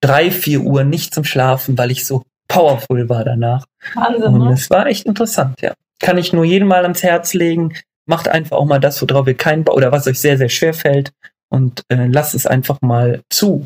[0.00, 3.64] 3, 4 Uhr nicht zum Schlafen, weil ich so powerful war danach.
[3.94, 4.52] Wahnsinn, Und ne?
[4.52, 5.74] es war echt interessant, ja.
[6.00, 7.74] Kann ich nur jedem mal ans Herz legen.
[8.06, 11.12] Macht einfach auch mal das, worauf ihr keinen oder was euch sehr, sehr schwer fällt
[11.48, 13.64] und äh, lasst es einfach mal zu.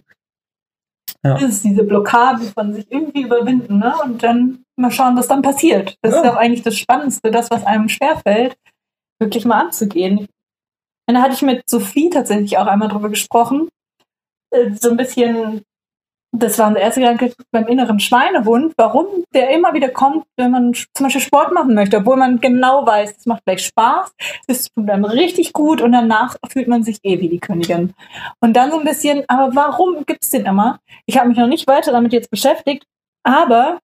[1.22, 3.92] Das ist diese Blockade von sich irgendwie überwinden, ne?
[4.04, 5.96] Und dann mal schauen, was dann passiert.
[6.02, 6.30] Das ist Ja.
[6.30, 8.56] doch eigentlich das Spannendste, das, was einem schwerfällt,
[9.18, 10.28] wirklich mal anzugehen.
[11.08, 13.68] Und da hatte ich mit Sophie tatsächlich auch einmal drüber gesprochen.
[14.50, 15.62] Äh, So ein bisschen,
[16.36, 20.74] das war unser erster Gedanke beim inneren Schweinehund, warum der immer wieder kommt, wenn man
[20.74, 24.12] zum Beispiel Sport machen möchte, obwohl man genau weiß, es macht gleich Spaß,
[24.48, 27.94] es tut einem richtig gut und danach fühlt man sich eh wie die Königin.
[28.40, 30.78] Und dann so ein bisschen, aber warum gibt's den immer?
[31.06, 32.84] Ich habe mich noch nicht weiter damit jetzt beschäftigt,
[33.22, 33.78] aber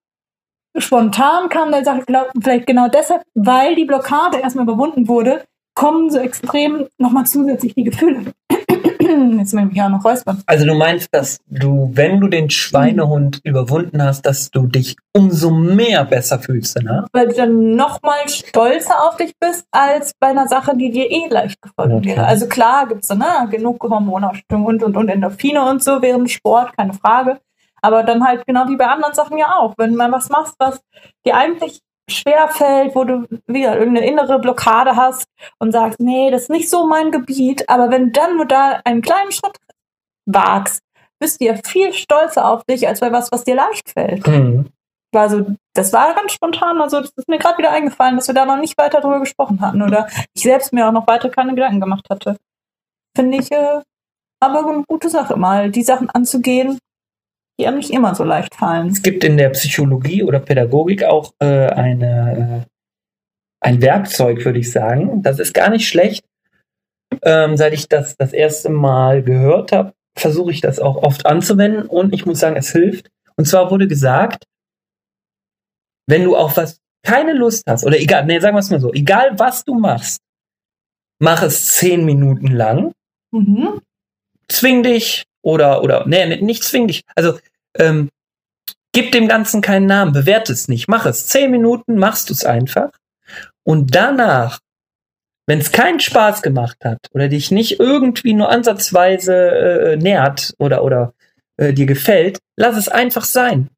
[0.77, 5.43] spontan kam der Sache, glaub, vielleicht genau deshalb, weil die Blockade erstmal überwunden wurde,
[5.75, 8.33] kommen so extrem nochmal zusätzlich die Gefühle.
[9.37, 10.41] Jetzt möchte ich mich auch noch räuspern.
[10.47, 15.51] Also du meinst, dass du, wenn du den Schweinehund überwunden hast, dass du dich umso
[15.51, 17.05] mehr besser fühlst, ne?
[17.11, 21.27] Weil du dann nochmal stolzer auf dich bist, als bei einer Sache, die dir eh
[21.29, 22.15] leicht gefallen Okay.
[22.15, 22.25] wäre.
[22.25, 26.75] Also klar gibt's da ne, genug Hormonausstattung und, und, und Endorphine und so während Sport,
[26.75, 27.39] keine Frage.
[27.81, 29.75] Aber dann halt genau wie bei anderen Sachen ja auch.
[29.77, 30.81] Wenn man was machst, was
[31.25, 35.25] dir eigentlich schwer fällt, wo du wieder irgendeine innere Blockade hast
[35.59, 39.01] und sagst, nee, das ist nicht so mein Gebiet, aber wenn dann nur da einen
[39.01, 39.57] kleinen Schritt
[40.25, 40.81] wagst,
[41.19, 44.69] bist du ja viel stolzer auf dich, als bei was, was dir leicht fällt Mhm.
[45.13, 48.35] war so, das war ganz spontan, also das ist mir gerade wieder eingefallen, dass wir
[48.35, 51.55] da noch nicht weiter drüber gesprochen hatten oder ich selbst mir auch noch weiter keine
[51.55, 52.37] Gedanken gemacht hatte.
[53.15, 53.81] Finde ich äh,
[54.41, 56.77] aber eine gute Sache, mal die Sachen anzugehen,
[57.59, 58.87] die einem nicht immer so leicht fallen.
[58.87, 64.71] Es gibt in der Psychologie oder Pädagogik auch äh, eine, äh, ein Werkzeug, würde ich
[64.71, 65.21] sagen.
[65.21, 66.25] Das ist gar nicht schlecht.
[67.21, 71.85] Ähm, seit ich das das erste Mal gehört habe, versuche ich das auch oft anzuwenden
[71.87, 73.09] und ich muss sagen, es hilft.
[73.37, 74.45] Und zwar wurde gesagt,
[76.07, 78.93] wenn du auf was keine Lust hast, oder egal, nee, sagen wir es mal so,
[78.93, 80.19] egal was du machst,
[81.19, 82.91] mach es zehn Minuten lang
[83.31, 83.81] Mhm.
[84.47, 87.03] zwing dich oder oder nee, nicht zwing dich.
[87.15, 87.39] Also
[87.77, 88.09] ähm,
[88.91, 91.27] gib dem Ganzen keinen Namen, bewerte es nicht, mach es.
[91.27, 92.89] Zehn Minuten machst du es einfach
[93.63, 94.59] und danach,
[95.47, 100.83] wenn es keinen Spaß gemacht hat oder dich nicht irgendwie nur ansatzweise äh, nährt oder
[100.83, 101.13] oder
[101.57, 103.69] äh, dir gefällt, lass es einfach sein.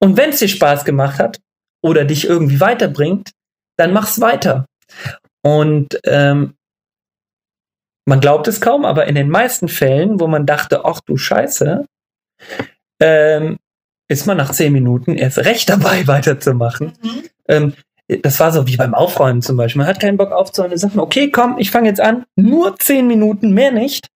[0.00, 1.40] Und wenn es dir Spaß gemacht hat
[1.82, 3.32] oder dich irgendwie weiterbringt,
[3.76, 4.66] dann mach's weiter.
[5.42, 6.54] Und ähm,
[8.06, 11.84] man glaubt es kaum, aber in den meisten Fällen, wo man dachte, ach du Scheiße,
[13.00, 13.58] ähm,
[14.08, 16.92] ist man nach zehn Minuten erst recht dabei, weiterzumachen.
[17.02, 17.22] Mhm.
[17.48, 17.74] Ähm,
[18.22, 19.80] das war so wie beim Aufräumen zum Beispiel.
[19.80, 20.76] Man hat keinen Bock aufzuräumen.
[20.76, 22.24] Sagt man, okay, komm, ich fange jetzt an.
[22.36, 24.08] Nur zehn Minuten, mehr nicht.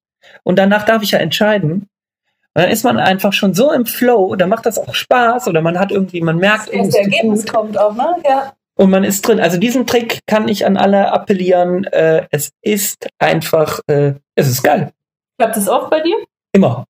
[0.42, 1.72] Und danach darf ich ja entscheiden.
[1.72, 5.62] Und dann ist man einfach schon so im Flow, da macht das auch Spaß oder
[5.62, 7.52] man hat irgendwie, man merkt, Das tut Ergebnis gut.
[7.54, 8.16] kommt auch, ne?
[8.28, 8.52] Ja.
[8.78, 9.40] Und man ist drin.
[9.40, 11.84] Also diesen Trick kann ich an alle appellieren.
[11.84, 14.92] Äh, es ist einfach, äh, es ist geil.
[15.38, 16.16] Klappt das oft bei dir?
[16.52, 16.84] Immer.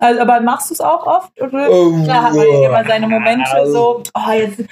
[0.00, 1.40] Also, aber machst du es auch oft?
[1.40, 1.68] Oder?
[1.70, 4.62] Oh, Klar hat man ja immer seine Momente so, oh, jetzt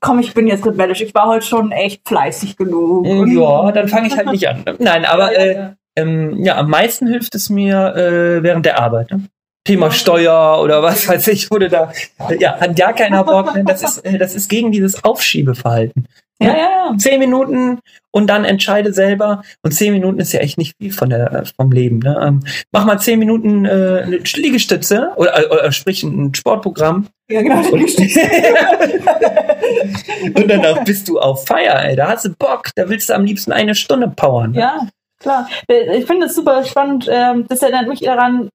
[0.00, 1.00] komm, ich bin jetzt rebellisch.
[1.00, 3.06] Ich war heute schon echt fleißig genug.
[3.28, 4.64] Ja, dann fange ich halt nicht an.
[4.78, 5.74] Nein, aber Ja, äh, ja.
[5.96, 9.10] ähm, ja, am meisten hilft es mir äh, während der Arbeit.
[9.10, 9.24] Ne?
[9.64, 11.92] Thema Steuer oder was weiß ich, wurde da,
[12.38, 13.54] ja, hat ja keiner Bock.
[13.54, 13.64] Ne?
[13.64, 16.08] Das ist, äh, das ist gegen dieses Aufschiebeverhalten.
[16.40, 16.94] Ja, ja, ja.
[16.98, 17.78] Zehn Minuten
[18.10, 19.42] und dann entscheide selber.
[19.62, 22.00] Und zehn Minuten ist ja echt nicht viel von der, vom Leben.
[22.00, 22.18] Ne?
[22.20, 22.40] Ähm,
[22.72, 27.06] mach mal zehn Minuten äh, eine Liegestütze oder, oder, oder sprich ein Sportprogramm.
[27.30, 27.60] Ja, genau.
[27.68, 27.82] Und,
[30.34, 31.94] und danach bist du auf Feier, ey.
[31.94, 34.50] Da hast du Bock, da willst du am liebsten eine Stunde powern.
[34.50, 34.58] Ne?
[34.60, 34.88] Ja,
[35.20, 35.48] klar.
[35.68, 37.08] Ich finde es super spannend.
[37.08, 38.48] ähm, Das erinnert mich daran,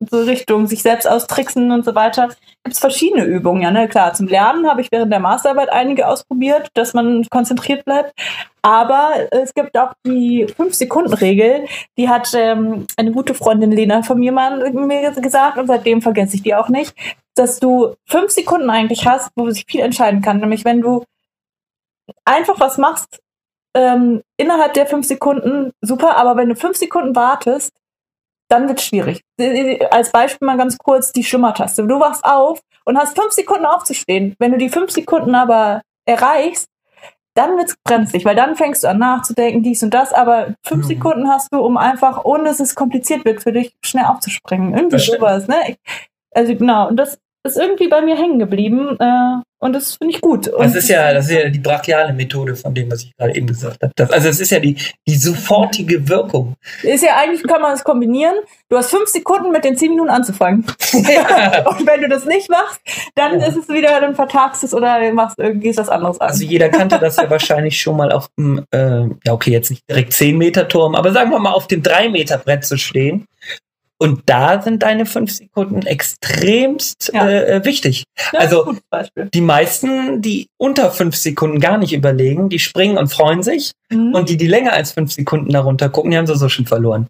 [0.00, 2.28] so Richtung sich selbst austricksen und so weiter.
[2.64, 3.88] Gibt es verschiedene Übungen, ja, ne?
[3.88, 8.12] Klar, zum Lernen habe ich während der Masterarbeit einige ausprobiert, dass man konzentriert bleibt.
[8.62, 11.66] Aber es gibt auch die 5-Sekunden-Regel,
[11.96, 16.36] die hat ähm, eine gute Freundin Lena von mir mal mir gesagt und seitdem vergesse
[16.36, 16.94] ich die auch nicht,
[17.34, 20.38] dass du fünf Sekunden eigentlich hast, wo sich viel entscheiden kann.
[20.38, 21.04] Nämlich wenn du
[22.24, 23.20] einfach was machst,
[23.74, 27.72] ähm, innerhalb der fünf Sekunden, super, aber wenn du fünf Sekunden wartest,
[28.52, 29.22] dann wird es schwierig.
[29.90, 31.86] Als Beispiel mal ganz kurz die Schlummertaste.
[31.86, 34.34] Du wachst auf und hast fünf Sekunden aufzustehen.
[34.38, 36.66] Wenn du die fünf Sekunden aber erreichst,
[37.34, 40.88] dann wird's brenzlig, weil dann fängst du an nachzudenken, dies und das, aber fünf Mhm.
[40.88, 44.74] Sekunden hast du, um einfach, ohne dass es kompliziert wird für dich, schnell aufzuspringen.
[44.76, 45.56] Irgendwie sowas, ne?
[45.68, 45.76] Ich-
[46.34, 50.20] Also genau, und das ist irgendwie bei mir hängen geblieben äh, und das finde ich
[50.20, 50.48] gut.
[50.48, 53.34] Und Das ist ja, das ist ja die brachiale Methode von dem, was ich gerade
[53.36, 53.92] eben gesagt habe.
[53.94, 54.76] Das, also es ist ja die,
[55.06, 56.56] die sofortige Wirkung.
[56.82, 58.34] ist ja eigentlich, kann man es kombinieren.
[58.68, 60.64] Du hast fünf Sekunden mit den zehn Minuten anzufangen.
[60.92, 62.80] und wenn du das nicht machst,
[63.14, 63.46] dann Ja.
[63.46, 66.28] ist es wieder, dann vertagst es oder machst irgendwie was anderes an.
[66.28, 69.88] Also jeder kannte das ja wahrscheinlich schon mal auf dem, äh, ja okay, jetzt nicht
[69.88, 73.26] direkt 10 Meter Turm, aber sagen wir mal auf dem 3 Meter Brett zu stehen.
[74.02, 77.28] Und da sind deine fünf Sekunden extremst Ja.
[77.28, 78.02] äh, äh, wichtig.
[78.32, 78.82] Ja, also- ist.
[79.32, 83.70] Die meisten, die unter fünf Sekunden gar nicht überlegen, die springen und freuen sich.
[83.90, 84.12] Mhm.
[84.12, 87.06] Und die, die länger als fünf Sekunden darunter gucken, die haben sowieso schon verloren.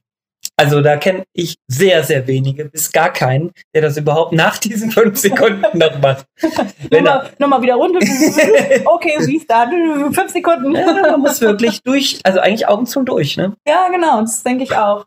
[0.57, 4.91] Also da kenne ich sehr, sehr wenige, bis gar keinen, der das überhaupt nach diesen
[4.91, 6.27] fünf Sekunden noch macht.
[6.91, 8.01] Wenn Nochmal, nochmal wieder runter.
[8.85, 9.71] okay, Restart.
[10.13, 10.75] Fünf Sekunden.
[10.75, 13.55] ja, man muss wirklich durch, also eigentlich Augen zu und durch, ne?
[13.67, 15.07] Ja, genau, das denke ich auch.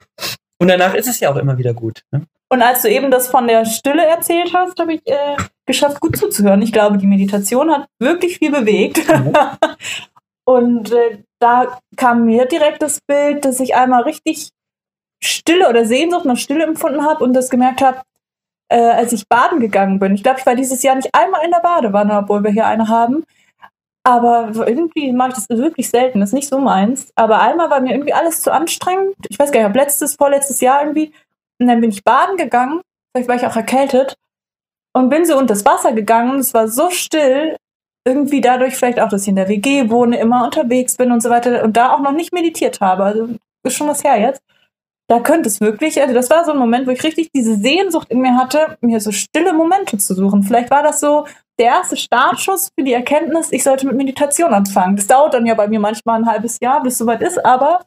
[0.58, 2.04] Und danach ist es ja auch immer wieder gut.
[2.12, 2.26] Ne?
[2.50, 5.36] Und als du eben das von der Stille erzählt hast, habe ich äh,
[5.66, 6.62] geschafft, gut zuzuhören.
[6.62, 9.08] Ich glaube, die Meditation hat wirklich viel bewegt.
[9.10, 9.34] Mhm.
[10.46, 14.50] Und äh, da kam mir direkt das Bild, dass ich einmal richtig
[15.24, 18.02] Stille oder Sehnsucht nach Stille empfunden habe und das gemerkt habe,
[18.70, 20.14] äh, als ich baden gegangen bin.
[20.14, 22.88] Ich glaube, ich war dieses Jahr nicht einmal in der Badewanne, obwohl wir hier eine
[22.88, 23.24] haben.
[24.06, 26.20] Aber irgendwie mache ich das wirklich selten.
[26.20, 27.12] Das ist nicht so meins.
[27.16, 29.16] Aber einmal war mir irgendwie alles zu anstrengend.
[29.30, 31.12] Ich weiß gar nicht, ob letztes, vorletztes Jahr irgendwie.
[31.60, 32.82] Und dann bin ich baden gegangen.
[33.12, 34.16] Vielleicht war ich auch erkältet.
[34.94, 36.40] Und bin so unter das Wasser gegangen.
[36.40, 37.58] Es war so still.
[38.08, 41.32] Irgendwie dadurch vielleicht auch, dass ich in der WG wohne, immer unterwegs bin und so
[41.32, 41.64] weiter.
[41.64, 43.06] Und da auch noch nicht meditiert habe.
[43.06, 43.30] Also
[43.64, 44.44] ist schon was her jetzt.
[45.08, 48.12] Da könnte es wirklich, also das war so ein Moment, wo ich richtig diese Sehnsucht
[48.12, 50.44] in mir hatte, mir so stille Momente zu suchen.
[50.44, 51.26] Vielleicht war das so
[51.60, 54.96] der erste Startschuss für die Erkenntnis, ich sollte mit Meditation anfangen.
[54.96, 57.82] Das dauert dann ja bei mir manchmal ein halbes Jahr, bis es soweit ist, aber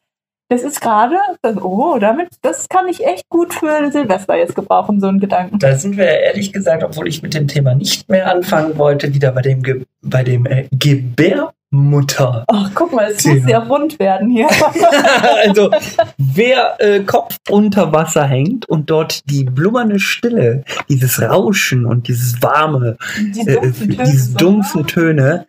[0.48, 5.00] das ist gerade, das- oh, damit, das kann ich echt gut für Silvester jetzt gebrauchen,
[5.00, 5.58] so einen Gedanken.
[5.58, 9.12] Da sind wir ja ehrlich gesagt, obwohl ich mit dem Thema nicht mehr anfangen wollte,
[9.12, 12.44] wieder bei dem, Ge bei dem äh, Gebärmutter.
[12.48, 14.48] Ach, guck mal, es muss ja rund werden hier.
[15.44, 15.70] also,
[16.16, 22.40] wer äh, Kopf unter Wasser hängt und dort die blubbernde Stille, dieses Rauschen und dieses
[22.42, 25.46] warme, Die äh, dumpfen Töne diese dumpfen Töne,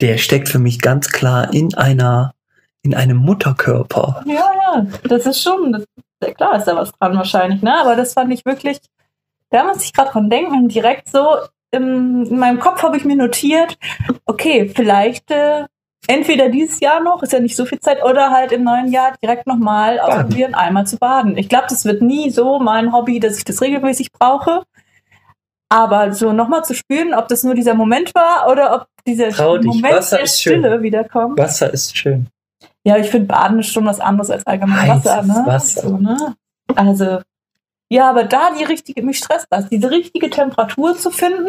[0.00, 2.34] der steckt für mich ganz klar in einer,
[2.82, 4.22] in einem Mutterkörper.
[4.26, 7.78] Ja, ja, das ist schon, das, klar ist da was dran wahrscheinlich, ne?
[7.80, 8.78] Aber das fand ich wirklich,
[9.50, 11.36] da muss ich gerade dran denken direkt so
[11.72, 13.78] im, in meinem Kopf habe ich mir notiert,
[14.26, 15.64] okay, vielleicht äh,
[16.06, 19.14] entweder dieses Jahr noch, ist ja nicht so viel Zeit, oder halt im neuen Jahr
[19.22, 21.36] direkt nochmal ausprobieren, einmal zu baden.
[21.36, 24.62] Ich glaube, das wird nie so mein Hobby, dass ich das regelmäßig brauche.
[25.68, 29.82] Aber so nochmal zu spüren, ob das nur dieser Moment war oder ob dieser Moment
[29.82, 30.60] Wasser der schön.
[30.60, 31.38] Stille wiederkommt.
[31.38, 32.26] Wasser ist schön.
[32.84, 35.42] Ja, ich finde Baden ist schon was anderes als allgemein Heißes Wasser, ne?
[35.46, 35.80] Wasser.
[35.82, 36.34] So, ne?
[36.74, 37.18] Also,
[37.88, 41.48] ja, aber da die richtige, mich stresst das, diese richtige Temperatur zu finden.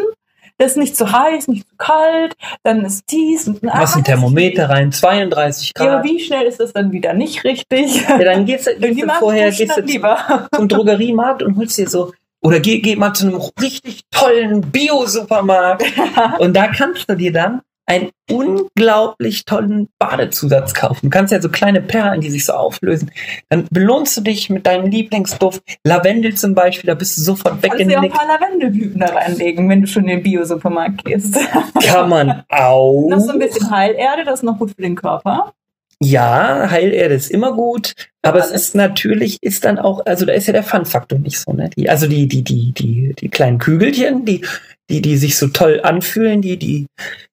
[0.58, 3.48] Das ist nicht zu heiß, nicht zu kalt, dann ist dies.
[3.48, 6.04] und- Machst ein Thermometer rein, 32 Ja, aber Grad.
[6.04, 8.06] wie schnell ist das dann wieder nicht richtig?
[8.08, 10.48] Ja, dann gehst du, gehst du vorher gehst du das lieber.
[10.54, 15.82] zum Drogeriemarkt und holst dir so oder geh, geh mal zu einem richtig tollen Bio-Supermarkt
[16.38, 21.00] und da kannst du dir dann einen unglaublich tollen Badezusatz kaufen.
[21.02, 23.10] Du kannst ja so kleine Perlen, die sich so auflösen.
[23.50, 25.62] Dann belohnst du dich mit deinem Lieblingsduft.
[25.84, 28.14] Lavendel zum Beispiel, da bist du sofort Kannst du ja auch ein weggenickt.
[28.14, 31.38] paar Lavendelblüten da reinlegen, wenn du schon in den Bio-Supermarkt gehst.
[31.84, 33.08] Kann man auch.
[33.08, 35.52] noch so ein bisschen Heilerde, das ist noch gut für den Körper.
[36.00, 38.62] Ja, Heilerde ist immer gut, aber es Alles.
[38.62, 41.70] ist natürlich, ist dann auch, also da ist ja der Fun-Faktor nicht so, ne?
[41.76, 44.44] Die, also die, die, die, die, die kleinen Kügelchen, die,
[44.90, 46.86] die, die sich so toll anfühlen, die, die,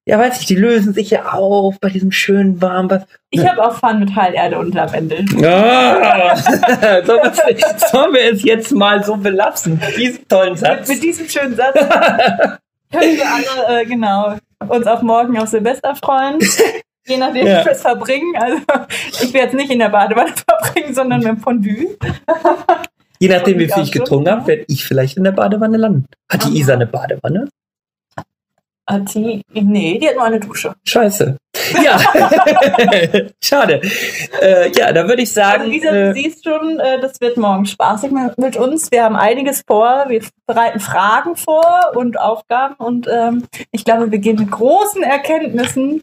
[0.06, 3.06] ja, weiß ich, die lösen sich ja auf bei diesem schönen warmen Bad.
[3.30, 5.24] Ich habe auch Fun mit Heilerde und Lavendel.
[5.44, 6.36] Ah,
[7.04, 9.80] sollen, wir, sollen wir es jetzt mal so belassen?
[9.96, 10.88] Diesen tollen Mit, Satz.
[10.88, 14.34] mit diesem schönen Satz können wir alle, äh, genau,
[14.68, 16.38] uns auf morgen auf Silvester freuen.
[17.06, 17.60] Je nachdem, Ja.
[17.60, 18.32] wie wir es verbringen.
[18.38, 18.58] Also,
[19.22, 21.96] ich werde jetzt nicht in der Badewanne verbringen, sondern mit dem Fondue.
[23.18, 26.06] Je nachdem, wie viel ich getrunken habe, werde ich vielleicht in der Badewanne landen.
[26.30, 26.54] Hat die Aha.
[26.56, 27.48] Isa eine Badewanne?
[28.88, 30.74] Hat die, nee, die hat nur eine Dusche.
[30.84, 31.36] Scheiße.
[31.82, 31.98] Ja,
[33.42, 33.80] schade.
[34.40, 37.36] Äh, ja, da würde ich sagen, Also Lisa, äh, du siehst schon, äh, das wird
[37.36, 38.90] morgen spaßig mit, uns.
[38.90, 40.04] Wir haben einiges vor.
[40.08, 42.74] Wir bereiten Fragen vor und Aufgaben.
[42.74, 46.02] Und ähm, ich glaube, wir gehen mit großen Erkenntnissen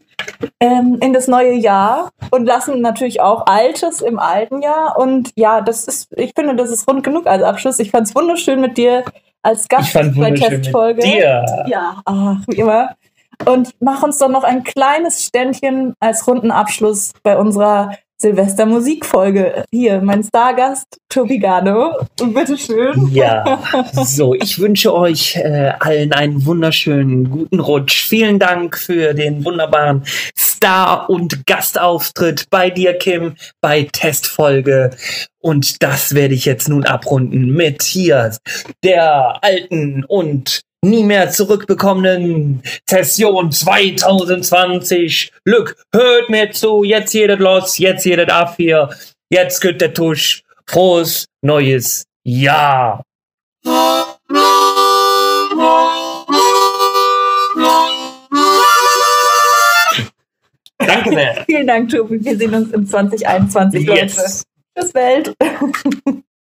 [0.60, 4.96] ähm, in das neue Jahr und lassen natürlich auch Altes im alten Jahr.
[4.98, 7.78] Und ja, das ist, ich finde, das ist rund genug als Abschluss.
[7.78, 9.04] Ich fand es wunderschön mit dir
[9.42, 11.02] als Gast ich fand bei Testfolge.
[11.02, 11.64] mit dir.
[11.66, 12.90] Ja, ach, wie immer.
[13.44, 19.64] Und mach uns doch noch ein kleines Ständchen als runden Abschluss bei unserer Silvester-Musikfolge.
[19.70, 22.06] Hier, mein Stargast, Tobi Gano.
[22.20, 23.08] Und bitteschön.
[23.12, 23.62] Ja,
[24.04, 28.06] so, ich wünsche euch äh, allen einen wunderschönen guten Rutsch.
[28.06, 30.04] Vielen Dank für den wunderbaren
[30.38, 34.90] Star- und Gastauftritt bei dir, Kim, bei Testfolge.
[35.38, 38.36] Und das werde ich jetzt nun abrunden mit hier
[38.84, 45.32] der alten und nie mehr zurückbekommenen Session 2020.
[45.44, 48.90] Glück, hört mir zu, jetzt jedes los, jetzt jedes ab hier,
[49.30, 50.42] jetzt geht der Tusch.
[50.66, 53.02] Frohes neues Jahr.
[60.78, 61.44] Danke sehr.
[61.46, 62.24] Vielen Dank, Tobi.
[62.24, 64.00] Wir sehen uns in 2021, Leute.
[64.00, 64.44] Yes.
[64.78, 65.34] Tschüss, Welt.